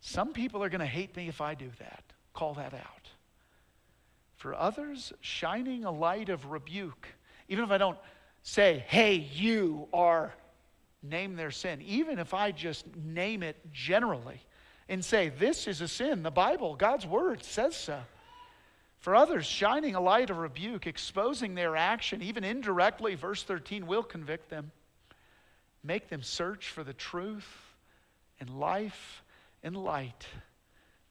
Some 0.00 0.32
people 0.32 0.62
are 0.62 0.68
going 0.68 0.80
to 0.80 0.86
hate 0.86 1.16
me 1.16 1.28
if 1.28 1.40
I 1.40 1.54
do 1.54 1.70
that. 1.78 2.04
Call 2.34 2.54
that 2.54 2.74
out. 2.74 3.08
For 4.36 4.54
others, 4.54 5.12
shining 5.20 5.84
a 5.84 5.90
light 5.90 6.28
of 6.28 6.46
rebuke, 6.46 7.08
even 7.48 7.64
if 7.64 7.70
I 7.70 7.78
don't 7.78 7.98
say, 8.42 8.84
hey, 8.86 9.14
you 9.14 9.88
are, 9.92 10.32
name 11.02 11.34
their 11.34 11.50
sin, 11.50 11.82
even 11.82 12.18
if 12.18 12.34
I 12.34 12.52
just 12.52 12.86
name 12.96 13.42
it 13.42 13.56
generally 13.72 14.40
and 14.88 15.04
say, 15.04 15.28
this 15.28 15.66
is 15.66 15.80
a 15.80 15.88
sin, 15.88 16.22
the 16.22 16.30
Bible, 16.30 16.74
God's 16.74 17.06
word 17.06 17.44
says 17.44 17.76
so. 17.76 18.00
For 19.00 19.14
others, 19.14 19.46
shining 19.46 19.94
a 19.94 20.00
light 20.00 20.30
of 20.30 20.38
rebuke, 20.38 20.86
exposing 20.86 21.54
their 21.54 21.76
action, 21.76 22.22
even 22.22 22.42
indirectly, 22.42 23.14
verse 23.14 23.42
13, 23.42 23.86
will 23.86 24.02
convict 24.02 24.48
them, 24.48 24.72
make 25.84 26.08
them 26.08 26.22
search 26.22 26.70
for 26.70 26.82
the 26.82 26.94
truth 26.94 27.46
and 28.40 28.50
life 28.58 29.22
and 29.62 29.76
light. 29.76 30.26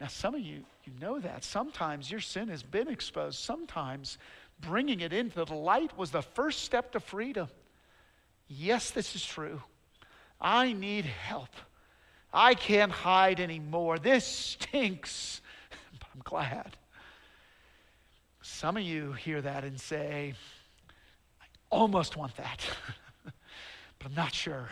Now, 0.02 0.08
some 0.08 0.36
of 0.36 0.42
you, 0.42 0.64
you 0.84 0.94
know 1.00 1.20
that. 1.20 1.44
Sometimes 1.44 2.12
your 2.12 2.20
sin 2.20 2.50
has 2.50 2.62
been 2.62 2.88
exposed. 2.88 3.40
Sometimes 3.40 4.18
bringing 4.60 5.00
it 5.00 5.14
into 5.14 5.44
the 5.46 5.54
light 5.54 5.98
was 5.98 6.12
the 6.12 6.22
first 6.22 6.64
step 6.64 6.92
to 6.92 7.00
freedom. 7.00 7.48
Yes, 8.48 8.92
this 8.92 9.16
is 9.16 9.26
true. 9.26 9.62
I 10.40 10.74
need 10.74 11.06
help. 11.06 11.50
I 12.34 12.54
can't 12.54 12.92
hide 12.92 13.40
anymore. 13.40 14.00
This 14.00 14.26
stinks, 14.26 15.42
I'm 16.14 16.22
glad. 16.24 16.78
Some 18.42 18.78
of 18.78 18.84
you 18.84 19.14
hear 19.14 19.42
that 19.42 19.64
and 19.64 19.80
say, 19.80 20.34
I 21.42 21.46
almost 21.70 22.18
want 22.18 22.36
that, 22.38 22.62
but 23.24 24.06
I'm 24.06 24.16
not 24.16 24.34
sure. 24.34 24.70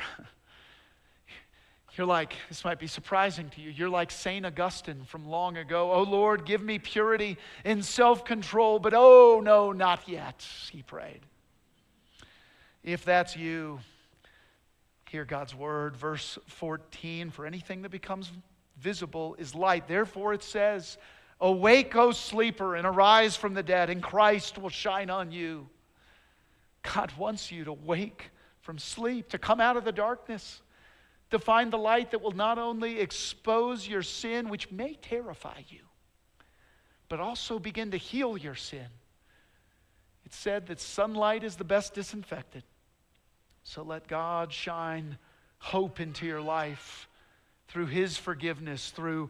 You're 1.98 2.08
like, 2.08 2.34
this 2.50 2.66
might 2.66 2.80
be 2.80 2.88
surprising 2.88 3.50
to 3.52 3.62
you. 3.62 3.70
You're 3.70 3.90
like 3.90 4.12
St. 4.12 4.46
Augustine 4.46 5.04
from 5.06 5.26
long 5.26 5.56
ago. 5.56 5.94
Oh 5.94 6.04
Lord, 6.04 6.46
give 6.46 6.62
me 6.62 6.78
purity 6.78 7.38
and 7.64 7.84
self 7.84 8.26
control, 8.26 8.80
but 8.80 8.94
oh 8.94 9.42
no, 9.44 9.72
not 9.72 10.08
yet, 10.08 10.46
he 10.72 10.82
prayed. 10.82 11.22
If 12.84 13.06
that's 13.06 13.38
you, 13.38 13.80
hear 15.16 15.26
God's 15.26 15.56
word. 15.56 15.96
Verse 15.96 16.38
14 16.48 17.32
For 17.32 17.46
anything 17.46 17.82
that 17.84 17.90
becomes 17.90 18.32
visible 18.78 19.36
is 19.40 19.56
light. 19.56 19.88
Therefore 19.88 20.34
it 20.34 20.44
says, 20.44 20.98
Awake, 21.40 21.96
O 21.96 22.12
sleeper, 22.12 22.76
and 22.76 22.86
arise 22.86 23.36
from 23.36 23.54
the 23.54 23.64
dead, 23.64 23.90
and 23.90 24.02
Christ 24.02 24.58
will 24.58 24.70
shine 24.70 25.10
on 25.10 25.32
you. 25.32 25.68
God 26.94 27.12
wants 27.18 27.52
you 27.52 27.64
to 27.66 27.74
wake 27.74 28.32
from 28.62 28.78
sleep, 28.78 29.30
to 29.30 29.38
come 29.38 29.60
out 29.60 29.78
of 29.78 29.86
the 29.86 29.92
darkness 29.92 30.62
to 31.32 31.40
find 31.40 31.72
the 31.72 31.78
light 31.78 32.12
that 32.12 32.22
will 32.22 32.32
not 32.32 32.58
only 32.58 33.00
expose 33.00 33.88
your 33.88 34.04
sin, 34.04 34.50
which 34.50 34.72
may 34.72 34.94
terrify 34.94 35.60
you, 35.68 35.82
but 37.10 37.20
also 37.20 37.60
begin 37.60 37.92
to 37.92 37.98
heal 37.98 38.38
your 38.38 38.56
sin. 38.56 38.88
It's 40.26 40.38
said 40.38 40.68
that 40.68 40.80
sunlight 40.80 41.44
is 41.44 41.56
the 41.56 41.64
best 41.64 41.94
disinfectant. 41.94 42.64
So 43.68 43.82
let 43.82 44.08
God 44.08 44.54
shine 44.54 45.18
hope 45.58 46.00
into 46.00 46.28
your 46.28 46.40
life 46.40 47.10
through 47.68 47.88
His 47.88 48.16
forgiveness, 48.16 48.92
through 48.92 49.30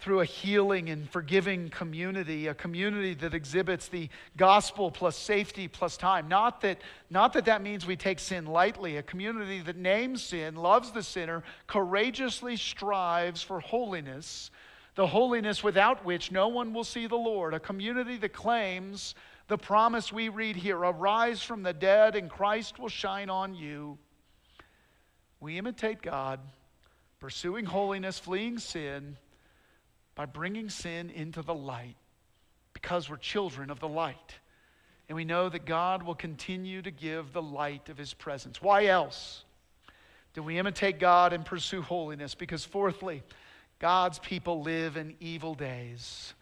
through 0.00 0.20
a 0.20 0.24
healing 0.24 0.88
and 0.88 1.08
forgiving 1.10 1.68
community, 1.68 2.46
a 2.46 2.54
community 2.54 3.12
that 3.12 3.34
exhibits 3.34 3.88
the 3.88 4.08
gospel 4.34 4.90
plus 4.90 5.14
safety 5.14 5.68
plus 5.68 5.98
time. 5.98 6.26
Not 6.26 6.62
that, 6.62 6.78
not 7.10 7.34
that 7.34 7.44
that 7.44 7.60
means 7.62 7.86
we 7.86 7.96
take 7.96 8.18
sin 8.18 8.46
lightly, 8.46 8.96
a 8.96 9.02
community 9.02 9.60
that 9.60 9.76
names 9.76 10.22
sin, 10.22 10.56
loves 10.56 10.90
the 10.90 11.02
sinner, 11.02 11.42
courageously 11.66 12.56
strives 12.56 13.42
for 13.42 13.60
holiness, 13.60 14.50
the 14.94 15.06
holiness 15.06 15.62
without 15.62 16.02
which 16.02 16.32
no 16.32 16.48
one 16.48 16.72
will 16.72 16.82
see 16.82 17.06
the 17.06 17.16
Lord, 17.16 17.52
a 17.52 17.60
community 17.60 18.16
that 18.16 18.32
claims 18.32 19.14
the 19.50 19.58
promise 19.58 20.12
we 20.12 20.28
read 20.28 20.54
here 20.54 20.78
arise 20.78 21.42
from 21.42 21.64
the 21.64 21.72
dead 21.72 22.14
and 22.14 22.30
Christ 22.30 22.78
will 22.78 22.88
shine 22.88 23.28
on 23.28 23.52
you. 23.52 23.98
We 25.40 25.58
imitate 25.58 26.02
God, 26.02 26.38
pursuing 27.18 27.64
holiness, 27.64 28.16
fleeing 28.16 28.60
sin 28.60 29.16
by 30.14 30.26
bringing 30.26 30.68
sin 30.68 31.10
into 31.10 31.42
the 31.42 31.54
light 31.54 31.96
because 32.74 33.10
we're 33.10 33.16
children 33.16 33.70
of 33.70 33.80
the 33.80 33.88
light. 33.88 34.36
And 35.08 35.16
we 35.16 35.24
know 35.24 35.48
that 35.48 35.66
God 35.66 36.04
will 36.04 36.14
continue 36.14 36.80
to 36.82 36.92
give 36.92 37.32
the 37.32 37.42
light 37.42 37.88
of 37.88 37.98
his 37.98 38.14
presence. 38.14 38.62
Why 38.62 38.86
else 38.86 39.44
do 40.32 40.44
we 40.44 40.60
imitate 40.60 41.00
God 41.00 41.32
and 41.32 41.44
pursue 41.44 41.82
holiness? 41.82 42.36
Because, 42.36 42.64
fourthly, 42.64 43.24
God's 43.80 44.20
people 44.20 44.62
live 44.62 44.96
in 44.96 45.16
evil 45.18 45.56
days. 45.56 46.34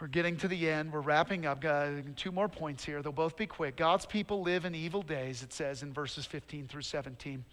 We're 0.00 0.08
getting 0.08 0.36
to 0.38 0.48
the 0.48 0.68
end. 0.68 0.92
We're 0.92 1.00
wrapping 1.00 1.46
up. 1.46 1.60
Got 1.60 2.16
two 2.16 2.30
more 2.30 2.48
points 2.48 2.84
here. 2.84 3.02
They'll 3.02 3.12
both 3.12 3.36
be 3.36 3.46
quick. 3.46 3.76
God's 3.76 4.04
people 4.04 4.42
live 4.42 4.66
in 4.66 4.74
evil 4.74 5.00
days, 5.02 5.42
it 5.42 5.52
says 5.52 5.82
in 5.82 5.92
verses 5.92 6.26
15 6.26 6.68
through 6.68 6.82
17. 6.82 7.44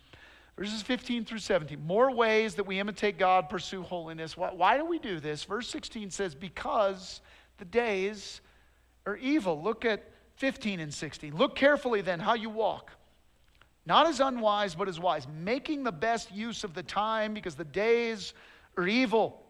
Verses 0.58 0.82
15 0.82 1.26
through 1.26 1.40
17. 1.40 1.84
More 1.86 2.12
ways 2.12 2.56
that 2.56 2.66
we 2.66 2.80
imitate 2.80 3.18
God, 3.18 3.50
pursue 3.50 3.82
holiness. 3.82 4.36
Why, 4.36 4.54
why, 4.54 4.78
do 4.78 4.86
we 4.86 5.00
do 5.00 5.20
this? 5.20 5.46
Verse 5.46 5.70
16 5.70 6.12
says, 6.12 6.36
Because 6.36 7.22
the 7.58 7.66
days 7.66 8.42
are 9.06 9.16
evil. 9.16 9.62
Look 9.62 9.86
at 9.86 10.04
15 10.36 10.80
and 10.82 10.94
16. 10.94 11.36
Look 11.36 11.56
carefully 11.56 12.02
then 12.02 12.20
how 12.20 12.34
you 12.34 12.50
walk. 12.50 12.92
Not 13.86 14.06
as 14.08 14.20
unwise, 14.20 14.76
but 14.76 14.88
as 14.88 15.00
wise, 15.00 15.28
making 15.44 15.84
the 15.84 15.92
best 15.92 16.32
use 16.32 16.64
of 16.64 16.74
the 16.74 16.84
time 16.84 17.34
because 17.34 17.56
the 17.56 17.66
days 17.66 18.34
are 18.78 18.88
evil. 18.88 19.42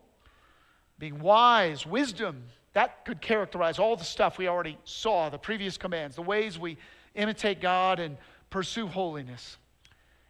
Being 1.00 1.20
wise, 1.20 1.86
wisdom, 1.86 2.44
that 2.74 3.06
could 3.06 3.22
characterize 3.22 3.80
all 3.80 3.96
the 3.96 4.04
stuff 4.04 4.38
we 4.38 4.48
already 4.48 4.78
saw, 4.84 5.30
the 5.30 5.38
previous 5.38 5.78
commands, 5.78 6.16
the 6.16 6.22
ways 6.22 6.58
we 6.58 6.78
imitate 7.16 7.62
God 7.62 8.00
and 8.00 8.18
pursue 8.50 8.88
holiness. 8.88 9.58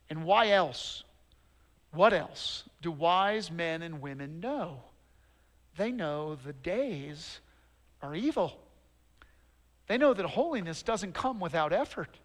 And 0.10 0.25
why 0.25 0.49
else? 0.49 1.03
What 1.91 2.13
else 2.13 2.63
do 2.82 2.91
wise 2.91 3.49
men 3.49 3.82
and 3.82 4.01
women 4.01 4.39
know? 4.39 4.82
They 5.77 5.91
know 5.91 6.36
the 6.36 6.53
days 6.53 7.39
are 8.01 8.13
evil. 8.13 8.60
They 9.88 9.97
know 9.97 10.13
that 10.13 10.25
holiness 10.25 10.84
doesn't 10.84 11.13
come 11.13 11.39
without 11.39 11.71
effort. 11.71 12.17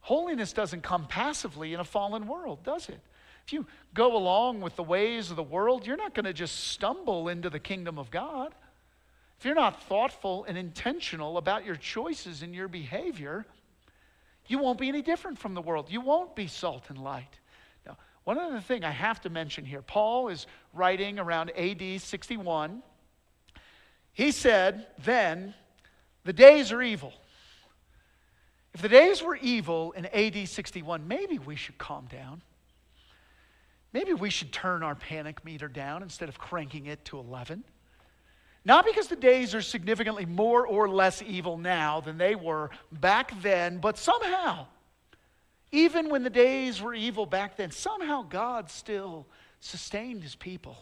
Holiness 0.00 0.52
doesn't 0.52 0.82
come 0.82 1.06
passively 1.06 1.74
in 1.74 1.80
a 1.80 1.84
fallen 1.84 2.26
world, 2.26 2.64
does 2.64 2.88
it? 2.88 3.00
If 3.46 3.52
you 3.52 3.66
go 3.94 4.16
along 4.16 4.60
with 4.60 4.76
the 4.76 4.82
ways 4.82 5.30
of 5.30 5.36
the 5.36 5.42
world, 5.42 5.86
you're 5.86 5.96
not 5.96 6.14
going 6.14 6.24
to 6.24 6.32
just 6.32 6.68
stumble 6.68 7.28
into 7.28 7.50
the 7.50 7.58
kingdom 7.58 7.98
of 7.98 8.10
God. 8.10 8.54
If 9.42 9.46
you're 9.46 9.56
not 9.56 9.82
thoughtful 9.82 10.44
and 10.44 10.56
intentional 10.56 11.36
about 11.36 11.64
your 11.64 11.74
choices 11.74 12.42
and 12.42 12.54
your 12.54 12.68
behavior, 12.68 13.44
you 14.46 14.60
won't 14.60 14.78
be 14.78 14.88
any 14.88 15.02
different 15.02 15.36
from 15.36 15.54
the 15.54 15.60
world. 15.60 15.90
You 15.90 16.00
won't 16.00 16.36
be 16.36 16.46
salt 16.46 16.90
and 16.90 16.98
light. 17.02 17.40
Now, 17.84 17.96
one 18.22 18.38
other 18.38 18.60
thing 18.60 18.84
I 18.84 18.92
have 18.92 19.20
to 19.22 19.30
mention 19.30 19.64
here 19.64 19.82
Paul 19.82 20.28
is 20.28 20.46
writing 20.72 21.18
around 21.18 21.50
AD 21.58 22.00
61. 22.00 22.84
He 24.12 24.30
said, 24.30 24.86
Then 25.02 25.54
the 26.22 26.32
days 26.32 26.70
are 26.70 26.80
evil. 26.80 27.12
If 28.74 28.80
the 28.80 28.88
days 28.88 29.24
were 29.24 29.34
evil 29.34 29.90
in 29.90 30.06
AD 30.06 30.48
61, 30.48 31.08
maybe 31.08 31.40
we 31.40 31.56
should 31.56 31.78
calm 31.78 32.06
down. 32.06 32.42
Maybe 33.92 34.12
we 34.12 34.30
should 34.30 34.52
turn 34.52 34.84
our 34.84 34.94
panic 34.94 35.44
meter 35.44 35.66
down 35.66 36.04
instead 36.04 36.28
of 36.28 36.38
cranking 36.38 36.86
it 36.86 37.04
to 37.06 37.18
11. 37.18 37.64
Not 38.64 38.84
because 38.84 39.08
the 39.08 39.16
days 39.16 39.54
are 39.54 39.62
significantly 39.62 40.24
more 40.24 40.66
or 40.66 40.88
less 40.88 41.20
evil 41.22 41.58
now 41.58 42.00
than 42.00 42.16
they 42.16 42.34
were 42.34 42.70
back 42.92 43.32
then, 43.42 43.78
but 43.78 43.98
somehow, 43.98 44.66
Even 45.72 46.10
when 46.10 46.22
the 46.22 46.30
days 46.30 46.82
were 46.82 46.94
evil 46.94 47.24
back 47.24 47.56
then, 47.56 47.70
somehow 47.70 48.22
God 48.22 48.70
still 48.70 49.26
sustained 49.60 50.22
his 50.22 50.34
people. 50.34 50.76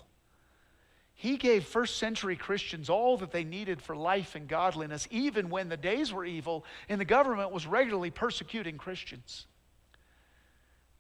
He 1.14 1.37
gave 1.37 1.64
first 1.64 1.99
century 1.99 2.35
Christians 2.35 2.90
all 2.90 3.16
that 3.19 3.31
they 3.31 3.45
needed 3.45 3.81
for 3.81 3.95
life 3.95 4.35
and 4.35 4.49
godliness, 4.49 5.07
even 5.11 5.49
when 5.49 5.69
the 5.69 5.77
days 5.77 6.12
were 6.12 6.25
evil 6.25 6.64
and 6.88 7.01
the 7.01 7.05
government 7.05 7.53
was 7.53 7.66
regularly 7.66 8.11
persecuting 8.11 8.79
Christians. 8.79 9.47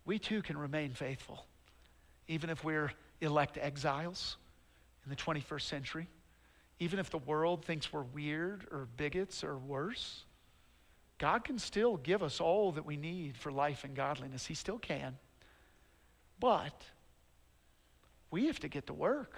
We 0.04 0.18
too 0.18 0.42
can 0.42 0.56
remain 0.56 0.92
faithful, 0.92 1.46
even 2.28 2.48
if 2.48 2.62
we're 2.62 2.92
elect 3.20 3.58
exiles 3.60 4.36
in 5.04 5.10
the 5.10 5.16
21st 5.16 5.62
century, 5.62 6.08
even 6.80 6.98
if 6.98 7.10
the 7.10 7.18
world 7.18 7.64
thinks 7.64 7.92
we're 7.92 8.02
weird 8.02 8.66
or 8.72 8.88
bigots 8.96 9.44
or 9.44 9.56
worse. 9.56 10.24
God 11.18 11.44
can 11.44 11.58
still 11.58 11.98
give 11.98 12.22
us 12.22 12.40
all 12.40 12.72
that 12.72 12.86
we 12.86 12.96
need 12.96 13.36
for 13.36 13.52
life 13.52 13.84
and 13.84 13.94
godliness. 13.94 14.46
He 14.46 14.54
still 14.54 14.78
can. 14.78 15.18
But 16.40 16.82
we 18.30 18.46
have 18.46 18.58
to 18.60 18.68
get 18.68 18.86
to 18.86 18.94
work 18.94 19.36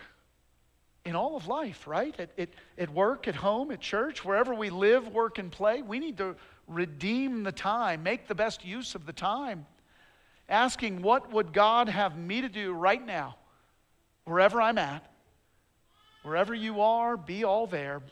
in 1.05 1.17
all 1.17 1.37
of 1.37 1.49
life, 1.49 1.89
right? 1.89 2.15
At, 2.21 2.31
at, 2.39 2.51
at 2.79 2.91
work, 2.91 3.27
at 3.27 3.35
home, 3.35 3.73
at 3.73 3.81
church, 3.81 4.25
wherever 4.25 4.55
we 4.55 4.71
live, 4.71 5.09
work, 5.09 5.39
and 5.39 5.51
play. 5.51 5.83
We 5.83 5.99
need 5.99 6.19
to 6.19 6.37
redeem 6.69 7.43
the 7.43 7.51
time, 7.51 8.05
make 8.05 8.29
the 8.29 8.37
best 8.37 8.65
use 8.65 8.95
of 8.95 9.05
the 9.05 9.13
time. 9.13 9.67
Asking, 10.49 11.03
what 11.03 11.33
would 11.33 11.53
God 11.53 11.89
have 11.89 12.17
me 12.17 12.43
to 12.43 12.49
do 12.49 12.73
right 12.73 13.05
now, 13.05 13.35
wherever 14.25 14.63
I'm 14.63 14.79
at? 14.79 15.12
Wherever 16.23 16.55
you 16.55 16.81
are, 16.81 17.17
be 17.17 17.45
all 17.45 17.67
there. 17.67 18.03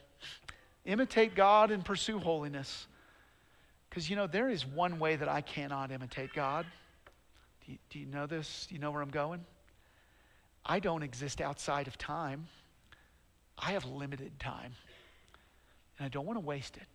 Imitate 0.84 1.34
God 1.34 1.70
and 1.70 1.84
pursue 1.84 2.18
holiness. 2.18 2.86
Because, 3.88 4.08
you 4.08 4.16
know, 4.16 4.26
there 4.26 4.48
is 4.48 4.66
one 4.66 4.98
way 4.98 5.16
that 5.16 5.28
I 5.28 5.40
cannot 5.40 5.90
imitate 5.90 6.32
God. 6.32 6.66
Do 7.66 7.72
you, 7.72 7.78
do 7.90 7.98
you 7.98 8.06
know 8.06 8.26
this? 8.26 8.66
Do 8.68 8.74
you 8.74 8.80
know 8.80 8.90
where 8.90 9.02
I'm 9.02 9.10
going? 9.10 9.44
I 10.64 10.78
don't 10.78 11.02
exist 11.02 11.40
outside 11.40 11.88
of 11.88 11.98
time. 11.98 12.46
I 13.58 13.72
have 13.72 13.84
limited 13.84 14.38
time, 14.38 14.72
and 15.98 16.06
I 16.06 16.08
don't 16.08 16.26
want 16.26 16.38
to 16.38 16.44
waste 16.44 16.76
it. 16.76 16.86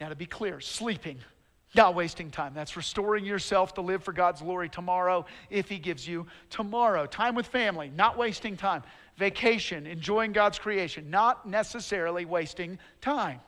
Now, 0.00 0.08
to 0.08 0.16
be 0.16 0.26
clear, 0.26 0.60
sleeping, 0.60 1.18
not 1.74 1.94
wasting 1.94 2.30
time. 2.30 2.52
That's 2.54 2.76
restoring 2.76 3.24
yourself 3.24 3.74
to 3.74 3.80
live 3.80 4.02
for 4.02 4.12
God's 4.12 4.42
glory 4.42 4.68
tomorrow 4.68 5.24
if 5.50 5.68
He 5.68 5.78
gives 5.78 6.06
you 6.06 6.26
tomorrow. 6.50 7.06
Time 7.06 7.34
with 7.34 7.46
family, 7.46 7.90
not 7.94 8.18
wasting 8.18 8.56
time. 8.56 8.82
Vacation, 9.16 9.86
enjoying 9.86 10.32
God's 10.32 10.58
creation, 10.58 11.10
not 11.10 11.46
necessarily 11.48 12.24
wasting 12.24 12.78
time. 13.00 13.40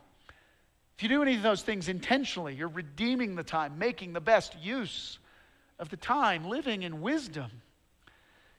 If 0.97 1.03
you 1.03 1.09
do 1.09 1.23
any 1.23 1.35
of 1.35 1.43
those 1.43 1.63
things 1.63 1.89
intentionally, 1.89 2.55
you're 2.55 2.69
redeeming 2.69 3.35
the 3.35 3.43
time, 3.43 3.79
making 3.79 4.13
the 4.13 4.21
best 4.21 4.57
use 4.63 5.19
of 5.79 5.91
the 5.91 5.97
time, 5.97 6.49
living 6.49 6.83
in 6.85 7.03
wisdom. 7.03 7.51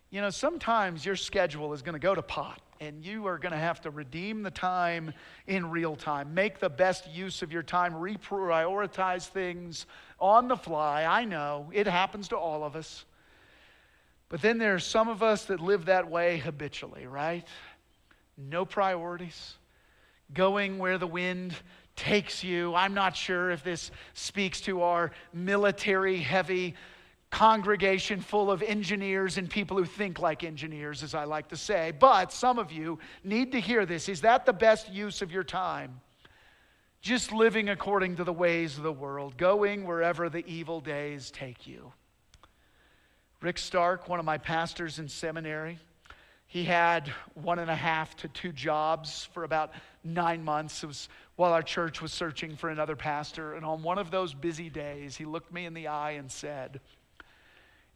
You 0.09 0.21
know, 0.21 0.29
sometimes 0.29 1.05
your 1.05 1.15
schedule 1.15 1.73
is 1.73 1.81
going 1.81 1.93
to 1.93 1.99
go 1.99 2.13
to 2.13 2.21
pot 2.21 2.61
and 2.79 3.03
you 3.03 3.25
are 3.25 3.39
going 3.39 3.53
to 3.53 3.57
have 3.57 3.81
to 3.81 3.89
redeem 3.89 4.43
the 4.43 4.51
time 4.51 5.13
in 5.47 5.69
real 5.71 5.95
time. 5.95 6.33
Make 6.33 6.59
the 6.59 6.69
best 6.69 7.09
use 7.09 7.41
of 7.41 7.51
your 7.51 7.63
time, 7.63 7.93
reprioritize 7.93 9.27
things 9.27 9.87
on 10.19 10.47
the 10.47 10.55
fly. 10.55 11.05
I 11.05 11.25
know 11.25 11.69
it 11.73 11.87
happens 11.87 12.27
to 12.29 12.37
all 12.37 12.63
of 12.63 12.75
us. 12.75 13.05
But 14.29 14.41
then 14.41 14.57
there 14.57 14.75
are 14.75 14.79
some 14.79 15.07
of 15.07 15.23
us 15.23 15.45
that 15.45 15.59
live 15.59 15.85
that 15.85 16.09
way 16.09 16.37
habitually, 16.37 17.07
right? 17.07 17.47
No 18.37 18.65
priorities, 18.65 19.55
going 20.33 20.77
where 20.77 20.97
the 20.97 21.07
wind 21.07 21.55
takes 21.95 22.43
you. 22.43 22.75
I'm 22.75 22.93
not 22.93 23.15
sure 23.15 23.51
if 23.51 23.63
this 23.63 23.89
speaks 24.13 24.61
to 24.61 24.81
our 24.81 25.11
military 25.33 26.17
heavy 26.17 26.75
congregation 27.29 28.21
full 28.21 28.51
of 28.51 28.61
engineers 28.61 29.37
and 29.37 29.49
people 29.49 29.77
who 29.77 29.85
think 29.85 30.19
like 30.19 30.43
engineers, 30.43 31.03
as 31.03 31.13
I 31.13 31.25
like 31.25 31.49
to 31.49 31.57
say. 31.57 31.91
But 31.97 32.31
some 32.31 32.59
of 32.59 32.71
you 32.71 32.99
need 33.23 33.51
to 33.53 33.59
hear 33.59 33.85
this. 33.85 34.07
Is 34.07 34.21
that 34.21 34.45
the 34.45 34.53
best 34.53 34.91
use 34.91 35.21
of 35.21 35.31
your 35.31 35.43
time? 35.43 35.99
Just 37.01 37.31
living 37.31 37.69
according 37.69 38.17
to 38.17 38.23
the 38.23 38.33
ways 38.33 38.77
of 38.77 38.83
the 38.83 38.91
world, 38.91 39.37
going 39.37 39.85
wherever 39.85 40.29
the 40.29 40.45
evil 40.47 40.79
days 40.81 41.31
take 41.31 41.67
you. 41.67 41.91
Rick 43.41 43.59
Stark, 43.59 44.09
one 44.09 44.19
of 44.19 44.25
my 44.25 44.37
pastors 44.37 44.97
in 44.99 45.07
seminary, 45.07 45.77
he 46.47 46.63
had 46.63 47.09
one 47.35 47.59
and 47.59 47.69
a 47.69 47.75
half 47.75 48.15
to 48.17 48.27
two 48.29 48.51
jobs 48.51 49.27
for 49.33 49.43
about 49.43 49.71
nine 50.03 50.43
months. 50.43 50.83
It 50.83 50.87
was 50.87 51.09
while 51.35 51.53
our 51.53 51.61
church 51.61 52.01
was 52.01 52.13
searching 52.13 52.55
for 52.55 52.69
another 52.69 52.95
pastor. 52.95 53.53
And 53.53 53.65
on 53.65 53.83
one 53.83 53.97
of 53.97 54.11
those 54.11 54.33
busy 54.33 54.69
days, 54.69 55.17
he 55.17 55.25
looked 55.25 55.53
me 55.53 55.65
in 55.65 55.73
the 55.73 55.87
eye 55.87 56.11
and 56.11 56.31
said, 56.31 56.79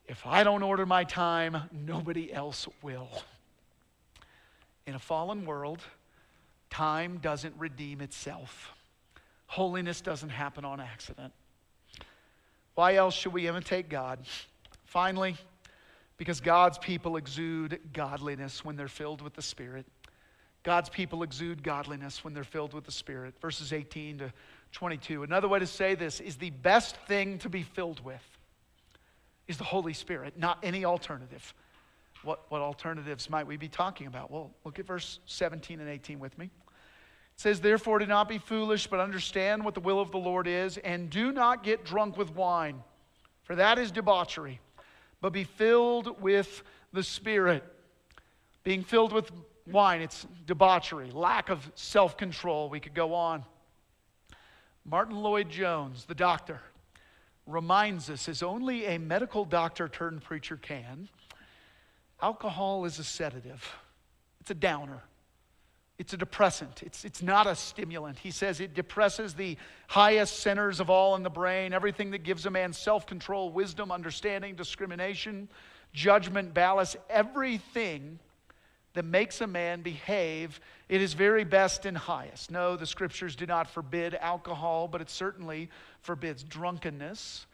if 0.06 0.28
I 0.28 0.44
don't 0.44 0.64
order 0.64 0.86
my 0.86 1.06
time, 1.06 1.58
nobody 1.72 2.32
else 2.32 2.68
will. 2.82 3.10
In 4.86 4.96
a 4.96 5.00
fallen 5.00 5.46
world, 5.46 5.80
time 6.70 7.20
doesn't 7.20 7.56
redeem 7.58 8.02
itself. 8.02 8.74
Holiness 9.48 10.02
doesn't 10.02 10.30
happen 10.30 10.66
on 10.66 10.80
accident. 10.82 11.34
Why 12.76 12.96
else 12.96 13.16
should 13.16 13.34
we 13.34 13.48
imitate 13.48 13.90
God? 13.90 14.20
Finally, 14.92 15.38
because 16.18 16.42
God's 16.42 16.78
people 16.78 17.16
exude 17.16 17.80
godliness 17.94 18.66
when 18.66 18.76
they're 18.76 18.90
filled 18.90 19.22
with 19.22 19.34
the 19.34 19.42
Spirit. 19.42 19.86
God's 20.64 20.90
people 20.90 21.24
exude 21.24 21.64
godliness 21.64 22.26
when 22.26 22.34
they're 22.34 22.44
filled 22.44 22.74
with 22.74 22.84
the 22.84 22.92
Spirit. 22.92 23.34
Verses 23.40 23.72
18 23.72 24.18
to 24.18 24.34
22. 24.74 25.24
Another 25.24 25.48
way 25.48 25.60
to 25.60 25.66
say 25.66 25.96
this 25.96 26.20
is 26.20 26.36
the 26.36 26.50
best 26.50 26.98
thing 27.08 27.38
to 27.38 27.48
be 27.48 27.64
filled 27.64 28.04
with 28.04 28.22
is 29.48 29.58
the 29.58 29.64
Holy 29.64 29.94
Spirit, 29.94 30.38
not 30.38 30.58
any 30.62 30.84
alternative. 30.84 31.54
What, 32.24 32.42
what 32.50 32.60
alternatives 32.60 33.30
might 33.30 33.48
we 33.48 33.56
be 33.56 33.70
talking 33.70 34.08
about? 34.08 34.30
Well, 34.30 34.52
look 34.66 34.78
at 34.78 34.86
verse 34.86 35.22
17 35.26 35.80
and 35.80 35.88
18 35.88 36.20
with 36.20 36.38
me. 36.38 36.48
It 36.48 36.52
says, 37.38 37.62
Therefore, 37.62 38.00
do 38.00 38.08
not 38.08 38.28
be 38.28 38.40
foolish, 38.40 38.88
but 38.88 39.00
understand 39.00 39.64
what 39.64 39.74
the 39.74 39.80
will 39.80 40.02
of 40.02 40.12
the 40.12 40.18
Lord 40.18 40.48
is, 40.48 40.78
and 40.80 41.10
do 41.10 41.32
not 41.32 41.64
get 41.64 41.86
drunk 41.86 42.18
with 42.18 42.36
wine, 42.36 42.84
for 43.44 43.56
that 43.56 43.80
is 43.80 43.90
debauchery, 43.90 44.60
but 45.22 45.32
be 45.32 45.44
filled 45.44 46.22
with 46.22 46.64
the 46.92 47.04
Spirit. 47.04 47.64
Being 48.64 48.84
filled 48.84 49.14
with 49.14 49.32
wine, 49.68 50.02
it's 50.02 50.28
debauchery, 50.46 51.12
lack 51.12 51.50
of 51.50 51.72
self 51.76 52.18
control. 52.18 52.70
We 52.70 52.80
could 52.80 52.94
go 52.94 53.14
on. 53.14 53.46
Martyn 54.84 55.16
Lloyd-Jones, 55.16 56.06
the 56.06 56.16
doctor, 56.16 56.60
reminds 57.46 58.10
us, 58.10 58.28
as 58.28 58.42
only 58.42 58.86
a 58.86 58.98
medical 58.98 59.46
doctor 59.46 59.88
turned 59.88 60.24
preacher 60.24 60.58
can, 60.58 61.08
alcohol 62.22 62.86
is 62.86 62.98
a 62.98 63.04
sedative, 63.04 63.76
it's 64.40 64.50
a 64.52 64.56
downer. 64.56 65.04
It's 66.02 66.14
a 66.14 66.18
depressant. 66.18 66.82
It's, 66.82 67.06
it's 67.06 67.22
not 67.22 67.46
a 67.46 67.54
stimulant. 67.54 68.18
He 68.18 68.32
says 68.32 68.60
it 68.60 68.74
depresses 68.74 69.36
the 69.36 69.56
highest 69.88 70.40
centers 70.40 70.80
of 70.80 70.90
all 70.90 71.16
in 71.16 71.22
the 71.22 71.30
brain, 71.30 71.74
everything 71.74 72.10
that 72.10 72.24
gives 72.24 72.48
a 72.48 72.50
man 72.50 72.74
self 72.74 73.06
control, 73.06 73.52
wisdom, 73.52 73.92
understanding, 73.92 74.56
discrimination, 74.56 75.48
judgment, 75.94 76.56
ballast, 76.56 76.98
everything 77.08 78.18
that 78.94 79.06
makes 79.06 79.42
a 79.42 79.48
man 79.48 79.84
behave 79.84 80.60
it 80.90 81.04
is 81.04 81.14
very 81.14 81.44
best 81.44 81.86
and 81.86 81.96
highest. 81.96 82.50
No, 82.50 82.76
the 82.76 82.88
scriptures 82.88 83.36
do 83.36 83.46
not 83.46 83.70
forbid 83.70 84.16
alcohol, 84.16 84.88
but 84.88 85.02
it 85.02 85.10
certainly 85.12 85.70
forbids 86.02 86.42
drunkenness. 86.42 87.46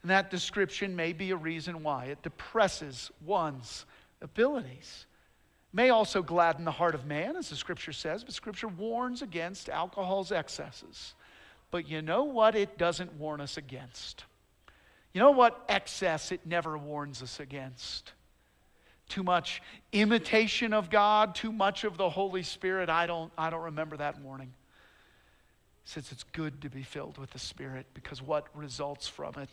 And 0.00 0.10
that 0.10 0.30
description 0.30 0.96
may 0.96 1.12
be 1.12 1.32
a 1.32 1.36
reason 1.36 1.82
why 1.82 2.06
it 2.06 2.22
depresses 2.22 3.10
one's 3.26 3.84
abilities. 4.22 5.04
May 5.72 5.90
also 5.90 6.22
gladden 6.22 6.64
the 6.64 6.72
heart 6.72 6.94
of 6.94 7.06
man, 7.06 7.36
as 7.36 7.50
the 7.50 7.56
scripture 7.56 7.92
says, 7.92 8.24
but 8.24 8.34
scripture 8.34 8.68
warns 8.68 9.22
against 9.22 9.68
alcohol's 9.68 10.32
excesses. 10.32 11.14
But 11.70 11.88
you 11.88 12.02
know 12.02 12.24
what 12.24 12.56
it 12.56 12.76
doesn't 12.76 13.14
warn 13.14 13.40
us 13.40 13.56
against? 13.56 14.24
You 15.12 15.20
know 15.20 15.30
what 15.30 15.64
excess 15.68 16.32
it 16.32 16.40
never 16.44 16.76
warns 16.76 17.22
us 17.22 17.38
against? 17.38 18.12
too 19.10 19.22
much 19.22 19.60
imitation 19.92 20.72
of 20.72 20.88
God, 20.88 21.34
too 21.34 21.52
much 21.52 21.84
of 21.84 21.98
the 21.98 22.08
Holy 22.08 22.42
Spirit. 22.42 22.88
I 22.88 23.06
don't, 23.06 23.30
I 23.36 23.50
don't 23.50 23.64
remember 23.64 23.98
that 23.98 24.20
warning. 24.22 24.54
Since 25.84 26.12
it's 26.12 26.22
good 26.22 26.62
to 26.62 26.70
be 26.70 26.82
filled 26.82 27.18
with 27.18 27.30
the 27.32 27.38
Spirit 27.38 27.86
because 27.92 28.22
what 28.22 28.46
results 28.54 29.08
from 29.08 29.34
it? 29.36 29.48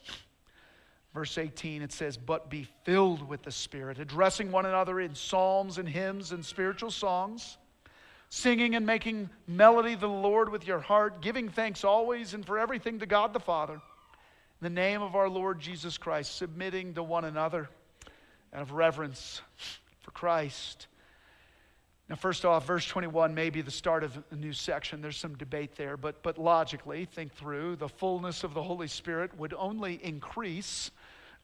Verse 1.18 1.40
18, 1.40 1.82
it 1.82 1.92
says, 1.92 2.16
But 2.16 2.48
be 2.48 2.68
filled 2.84 3.28
with 3.28 3.42
the 3.42 3.50
Spirit, 3.50 3.98
addressing 3.98 4.52
one 4.52 4.68
another 4.68 5.00
in 5.00 5.16
psalms 5.16 5.80
and 5.80 5.90
hymns 5.90 6.32
and 6.32 6.46
spiritual 6.46 6.92
songs, 6.92 7.58
singing 8.30 8.76
and 8.76 8.86
making 8.86 9.28
melody 9.48 9.96
to 9.96 10.02
the 10.02 10.08
Lord 10.08 10.50
with 10.50 10.68
your 10.68 10.78
heart, 10.80 11.24
giving 11.24 11.50
thanks 11.50 11.84
always 11.84 12.36
and 12.36 12.46
for 12.46 12.60
everything 12.60 13.00
to 13.00 13.08
God 13.08 13.34
the 13.34 13.40
Father. 13.40 13.74
In 13.74 13.82
the 14.62 14.70
name 14.70 15.02
of 15.02 15.16
our 15.16 15.28
Lord 15.28 15.60
Jesus 15.60 15.98
Christ, 15.98 16.36
submitting 16.36 16.94
to 16.94 17.02
one 17.02 17.26
another 17.26 17.68
out 18.54 18.62
of 18.62 18.74
reverence 18.74 19.42
for 20.02 20.12
Christ. 20.12 20.86
Now, 22.10 22.16
first 22.16 22.46
off, 22.46 22.68
verse 22.68 22.86
21 22.86 23.34
may 23.34 23.50
be 23.50 23.62
the 23.62 23.72
start 23.72 24.04
of 24.04 24.24
a 24.32 24.36
new 24.36 24.54
section. 24.54 25.02
There's 25.02 25.18
some 25.18 25.36
debate 25.36 25.76
there, 25.76 25.98
but, 25.98 26.22
but 26.22 26.38
logically, 26.38 27.06
think 27.06 27.34
through 27.34 27.78
the 27.78 27.90
fullness 27.90 28.44
of 28.46 28.54
the 28.54 28.62
Holy 28.62 28.88
Spirit 28.88 29.38
would 29.38 29.54
only 29.58 29.96
increase 30.04 30.92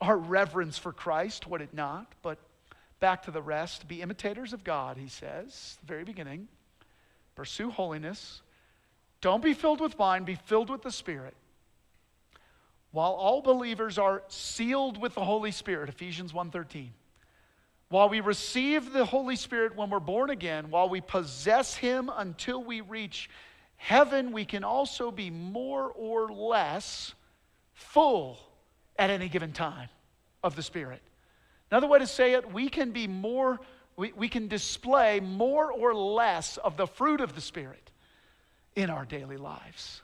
our 0.01 0.17
reverence 0.17 0.77
for 0.77 0.91
Christ, 0.91 1.47
would 1.47 1.61
it 1.61 1.73
not? 1.73 2.11
But 2.21 2.37
back 2.99 3.23
to 3.23 3.31
the 3.31 3.41
rest. 3.41 3.87
Be 3.87 4.01
imitators 4.01 4.53
of 4.53 4.63
God, 4.63 4.97
he 4.97 5.07
says, 5.07 5.77
the 5.81 5.87
very 5.87 6.03
beginning. 6.03 6.47
Pursue 7.35 7.69
holiness. 7.69 8.41
Don't 9.21 9.43
be 9.43 9.53
filled 9.53 9.81
with 9.81 9.97
wine, 9.97 10.23
be 10.23 10.35
filled 10.35 10.69
with 10.69 10.81
the 10.81 10.91
Spirit. 10.91 11.35
While 12.91 13.13
all 13.13 13.41
believers 13.41 13.97
are 13.97 14.23
sealed 14.27 15.01
with 15.01 15.15
the 15.15 15.23
Holy 15.23 15.51
Spirit, 15.51 15.89
Ephesians 15.89 16.31
1:13. 16.31 16.91
While 17.89 18.09
we 18.09 18.21
receive 18.21 18.93
the 18.93 19.05
Holy 19.05 19.35
Spirit 19.35 19.75
when 19.75 19.89
we're 19.89 19.99
born 19.99 20.29
again, 20.29 20.69
while 20.69 20.89
we 20.89 21.01
possess 21.01 21.75
Him 21.75 22.09
until 22.15 22.63
we 22.63 22.81
reach 22.81 23.29
heaven, 23.77 24.31
we 24.31 24.45
can 24.45 24.63
also 24.63 25.11
be 25.11 25.29
more 25.29 25.91
or 25.91 26.31
less 26.31 27.13
full 27.73 28.39
at 28.97 29.09
any 29.09 29.29
given 29.29 29.51
time 29.51 29.89
of 30.43 30.55
the 30.55 30.63
Spirit. 30.63 31.01
Another 31.71 31.87
way 31.87 31.99
to 31.99 32.07
say 32.07 32.33
it, 32.33 32.51
we 32.51 32.69
can 32.69 32.91
be 32.91 33.07
more, 33.07 33.59
we, 33.95 34.11
we 34.13 34.29
can 34.29 34.47
display 34.47 35.19
more 35.19 35.71
or 35.71 35.95
less 35.95 36.57
of 36.57 36.77
the 36.77 36.85
fruit 36.85 37.21
of 37.21 37.33
the 37.35 37.41
Spirit 37.41 37.91
in 38.75 38.89
our 38.89 39.05
daily 39.05 39.37
lives. 39.37 40.01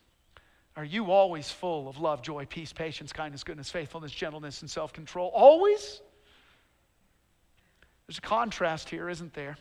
Are 0.75 0.85
you 0.85 1.11
always 1.11 1.51
full 1.51 1.89
of 1.89 1.99
love, 1.99 2.21
joy, 2.21 2.45
peace, 2.45 2.71
patience, 2.71 3.11
kindness, 3.11 3.43
goodness, 3.43 3.69
faithfulness, 3.69 4.11
gentleness, 4.11 4.61
and 4.61 4.69
self 4.69 4.93
control? 4.93 5.29
Always? 5.33 6.01
There's 8.07 8.17
a 8.17 8.21
contrast 8.21 8.89
here, 8.89 9.09
isn't 9.09 9.33
there? 9.33 9.57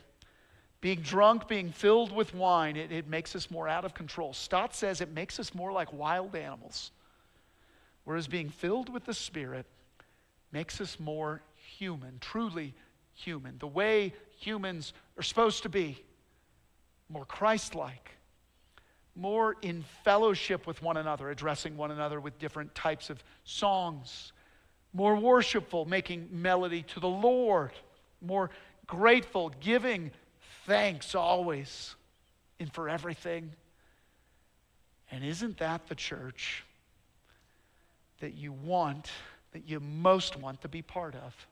Being 0.81 1.01
drunk, 1.01 1.47
being 1.47 1.71
filled 1.71 2.11
with 2.11 2.33
wine, 2.33 2.77
it, 2.77 2.91
it 2.91 3.07
makes 3.07 3.35
us 3.35 3.51
more 3.51 3.67
out 3.67 3.83
of 3.83 3.93
control. 3.93 4.33
Stott 4.33 4.73
says 4.73 5.01
it 5.01 5.11
makes 5.11 5.39
us 5.39 5.53
more 5.53 5.71
like 5.71 5.91
wild 5.91 6.35
animals. 6.35 6.91
Whereas 8.09 8.27
being 8.27 8.49
filled 8.49 8.91
with 8.91 9.05
the 9.05 9.13
Spirit 9.13 9.67
makes 10.51 10.81
us 10.81 10.99
more 10.99 11.43
human, 11.77 12.17
truly 12.19 12.73
human, 13.13 13.59
the 13.59 13.67
way 13.67 14.15
humans 14.35 14.93
are 15.15 15.21
supposed 15.21 15.61
to 15.61 15.69
be, 15.69 16.03
more 17.07 17.23
Christ 17.23 17.75
like, 17.75 18.09
more 19.15 19.57
in 19.61 19.83
fellowship 20.03 20.65
with 20.65 20.81
one 20.81 20.97
another, 20.97 21.29
addressing 21.29 21.77
one 21.77 21.91
another 21.91 22.19
with 22.19 22.39
different 22.39 22.73
types 22.73 23.11
of 23.11 23.23
songs, 23.43 24.33
more 24.91 25.15
worshipful, 25.15 25.85
making 25.85 26.29
melody 26.31 26.81
to 26.81 26.99
the 26.99 27.07
Lord 27.07 27.73
more 28.23 28.49
grateful, 28.87 29.53
giving 29.59 30.09
thanks 30.65 31.13
always 31.13 31.93
and 32.59 32.73
for 32.73 32.89
everything. 32.89 33.51
And 35.11 35.23
isn't 35.23 35.59
that 35.59 35.85
the 35.89 35.93
church 35.95 36.63
that 38.19 38.35
you 38.35 38.51
want, 38.51 39.11
that 39.51 39.67
you 39.67 39.79
most 39.79 40.37
want 40.37 40.61
to 40.61 40.67
be 40.67 40.81
part 40.81 41.15
of? 41.15 41.47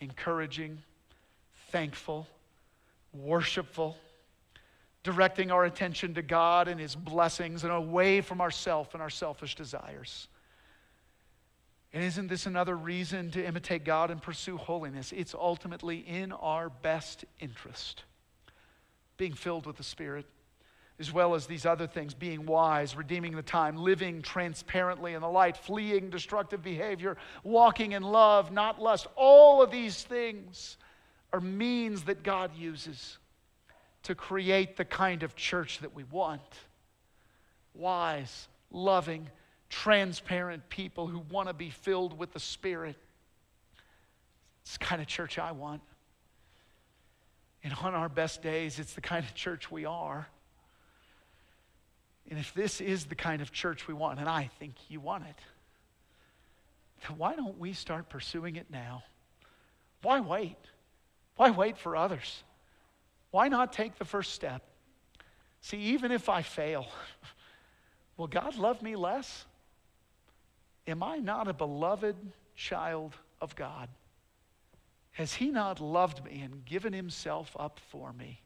Encouraging, 0.00 0.78
thankful, 1.70 2.26
worshipful, 3.12 3.96
directing 5.02 5.50
our 5.50 5.64
attention 5.64 6.14
to 6.14 6.22
God 6.22 6.68
and 6.68 6.80
His 6.80 6.94
blessings 6.94 7.64
and 7.64 7.72
away 7.72 8.20
from 8.20 8.40
ourself 8.40 8.94
and 8.94 9.02
our 9.02 9.10
selfish 9.10 9.54
desires. 9.54 10.28
And 11.92 12.04
isn't 12.04 12.28
this 12.28 12.46
another 12.46 12.76
reason 12.76 13.30
to 13.30 13.44
imitate 13.44 13.84
God 13.84 14.10
and 14.10 14.20
pursue 14.20 14.58
holiness? 14.58 15.12
It's 15.16 15.34
ultimately 15.34 15.98
in 15.98 16.32
our 16.32 16.68
best 16.68 17.24
interest. 17.40 18.04
Being 19.16 19.32
filled 19.32 19.66
with 19.66 19.76
the 19.76 19.82
Spirit, 19.82 20.26
as 21.00 21.12
well 21.12 21.34
as 21.34 21.46
these 21.46 21.64
other 21.64 21.86
things 21.86 22.12
being 22.12 22.44
wise, 22.44 22.96
redeeming 22.96 23.36
the 23.36 23.42
time, 23.42 23.76
living 23.76 24.20
transparently 24.20 25.14
in 25.14 25.20
the 25.20 25.28
light, 25.28 25.56
fleeing 25.56 26.10
destructive 26.10 26.62
behavior, 26.62 27.16
walking 27.44 27.92
in 27.92 28.02
love, 28.02 28.50
not 28.50 28.80
lust. 28.80 29.06
All 29.14 29.62
of 29.62 29.70
these 29.70 30.02
things 30.02 30.76
are 31.32 31.40
means 31.40 32.04
that 32.04 32.22
God 32.22 32.50
uses 32.56 33.18
to 34.04 34.14
create 34.14 34.76
the 34.76 34.84
kind 34.84 35.22
of 35.22 35.36
church 35.36 35.78
that 35.80 35.94
we 35.94 36.04
want 36.04 36.40
wise, 37.74 38.48
loving, 38.72 39.28
transparent 39.70 40.68
people 40.68 41.06
who 41.06 41.20
want 41.30 41.48
to 41.48 41.54
be 41.54 41.70
filled 41.70 42.18
with 42.18 42.32
the 42.32 42.40
Spirit. 42.40 42.96
It's 44.62 44.76
the 44.76 44.84
kind 44.84 45.00
of 45.00 45.06
church 45.06 45.38
I 45.38 45.52
want. 45.52 45.80
And 47.62 47.72
on 47.82 47.94
our 47.94 48.08
best 48.08 48.42
days, 48.42 48.78
it's 48.78 48.94
the 48.94 49.00
kind 49.00 49.24
of 49.24 49.34
church 49.34 49.70
we 49.70 49.84
are. 49.84 50.28
And 52.28 52.38
if 52.38 52.52
this 52.52 52.80
is 52.80 53.06
the 53.06 53.14
kind 53.14 53.40
of 53.40 53.52
church 53.52 53.88
we 53.88 53.94
want, 53.94 54.18
and 54.18 54.28
I 54.28 54.50
think 54.58 54.74
you 54.88 55.00
want 55.00 55.24
it, 55.24 55.36
then 57.06 57.16
why 57.16 57.34
don't 57.34 57.58
we 57.58 57.72
start 57.72 58.08
pursuing 58.08 58.56
it 58.56 58.66
now? 58.70 59.02
Why 60.02 60.20
wait? 60.20 60.58
Why 61.36 61.50
wait 61.50 61.78
for 61.78 61.96
others? 61.96 62.42
Why 63.30 63.48
not 63.48 63.72
take 63.72 63.96
the 63.96 64.04
first 64.04 64.32
step? 64.32 64.62
See, 65.60 65.78
even 65.78 66.12
if 66.12 66.28
I 66.28 66.42
fail, 66.42 66.86
will 68.16 68.26
God 68.26 68.56
love 68.56 68.82
me 68.82 68.96
less? 68.96 69.46
Am 70.86 71.02
I 71.02 71.18
not 71.18 71.48
a 71.48 71.52
beloved 71.52 72.16
child 72.54 73.14
of 73.40 73.54
God? 73.56 73.88
Has 75.12 75.34
He 75.34 75.50
not 75.50 75.80
loved 75.80 76.24
me 76.24 76.40
and 76.40 76.64
given 76.64 76.92
Himself 76.92 77.56
up 77.58 77.80
for 77.90 78.12
me? 78.12 78.40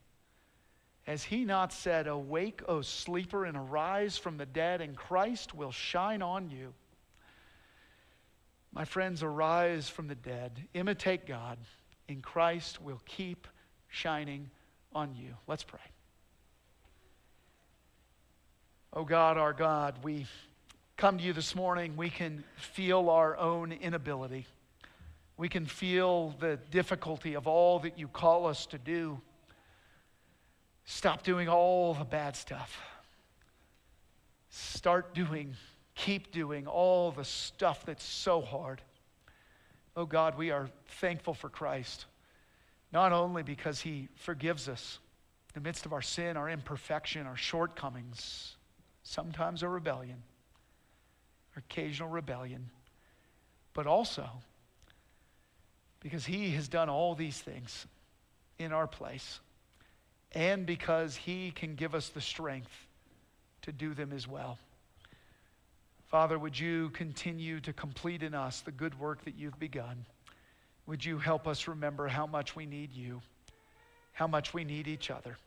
Has 1.04 1.24
He 1.24 1.44
not 1.44 1.72
said, 1.72 2.06
Awake, 2.06 2.62
O 2.68 2.80
sleeper, 2.80 3.44
and 3.44 3.56
arise 3.56 4.16
from 4.16 4.36
the 4.36 4.46
dead, 4.46 4.80
and 4.80 4.96
Christ 4.96 5.54
will 5.54 5.72
shine 5.72 6.22
on 6.22 6.50
you? 6.50 6.72
My 8.72 8.84
friends, 8.84 9.22
arise 9.22 9.88
from 9.88 10.08
the 10.08 10.14
dead, 10.14 10.52
imitate 10.74 11.26
God, 11.26 11.58
and 12.08 12.22
Christ 12.22 12.80
will 12.80 13.00
keep 13.04 13.46
shining 13.88 14.50
on 14.94 15.14
you. 15.14 15.34
Let's 15.46 15.64
pray. 15.64 15.80
Oh 18.94 19.04
God, 19.04 19.38
our 19.38 19.52
God, 19.52 19.96
we 20.02 20.26
come 20.96 21.18
to 21.18 21.24
you 21.24 21.32
this 21.32 21.54
morning, 21.54 21.96
we 21.96 22.10
can 22.10 22.44
feel 22.56 23.10
our 23.10 23.36
own 23.36 23.72
inability. 23.72 24.46
We 25.36 25.48
can 25.48 25.66
feel 25.66 26.34
the 26.38 26.58
difficulty 26.70 27.34
of 27.34 27.46
all 27.46 27.80
that 27.80 27.98
you 27.98 28.06
call 28.06 28.46
us 28.46 28.66
to 28.66 28.78
do. 28.78 29.20
Stop 30.84 31.22
doing 31.22 31.48
all 31.48 31.94
the 31.94 32.04
bad 32.04 32.36
stuff. 32.36 32.80
Start 34.50 35.14
doing, 35.14 35.54
keep 35.94 36.32
doing 36.32 36.66
all 36.66 37.12
the 37.12 37.24
stuff 37.24 37.84
that's 37.86 38.04
so 38.04 38.40
hard. 38.40 38.82
Oh 39.96 40.06
God, 40.06 40.36
we 40.36 40.50
are 40.50 40.68
thankful 40.86 41.34
for 41.34 41.48
Christ, 41.48 42.06
not 42.92 43.12
only 43.12 43.42
because 43.42 43.80
he 43.80 44.08
forgives 44.16 44.68
us 44.68 44.98
in 45.54 45.62
the 45.62 45.68
midst 45.68 45.86
of 45.86 45.92
our 45.92 46.02
sin, 46.02 46.36
our 46.36 46.50
imperfection, 46.50 47.26
our 47.26 47.36
shortcomings, 47.36 48.56
sometimes 49.02 49.62
our 49.62 49.70
rebellion 49.70 50.22
occasional 51.56 52.08
rebellion, 52.08 52.70
but 53.74 53.86
also 53.86 54.28
because 56.00 56.24
He 56.24 56.50
has 56.50 56.68
done 56.68 56.88
all 56.88 57.14
these 57.14 57.38
things 57.38 57.86
in 58.58 58.72
our 58.72 58.86
place, 58.86 59.40
and 60.34 60.66
because 60.66 61.16
He 61.16 61.50
can 61.50 61.74
give 61.74 61.94
us 61.94 62.08
the 62.08 62.20
strength 62.20 62.72
to 63.62 63.72
do 63.72 63.94
them 63.94 64.12
as 64.12 64.26
well. 64.26 64.58
Father, 66.08 66.38
would 66.38 66.58
you 66.58 66.90
continue 66.90 67.60
to 67.60 67.72
complete 67.72 68.22
in 68.22 68.34
us 68.34 68.60
the 68.60 68.70
good 68.70 68.98
work 69.00 69.24
that 69.24 69.34
you've 69.34 69.58
begun? 69.58 70.04
Would 70.86 71.04
you 71.04 71.18
help 71.18 71.46
us 71.46 71.68
remember 71.68 72.08
how 72.08 72.26
much 72.26 72.54
we 72.54 72.66
need 72.66 72.92
you, 72.92 73.22
how 74.12 74.26
much 74.26 74.52
we 74.52 74.64
need 74.64 74.88
each 74.88 75.10
other? 75.10 75.38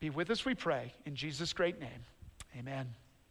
Be 0.00 0.10
with 0.10 0.30
us, 0.30 0.44
we 0.44 0.54
pray, 0.54 0.92
in 1.04 1.14
Jesus' 1.14 1.52
great 1.52 1.80
name. 1.80 2.04
Amen. 2.56 2.94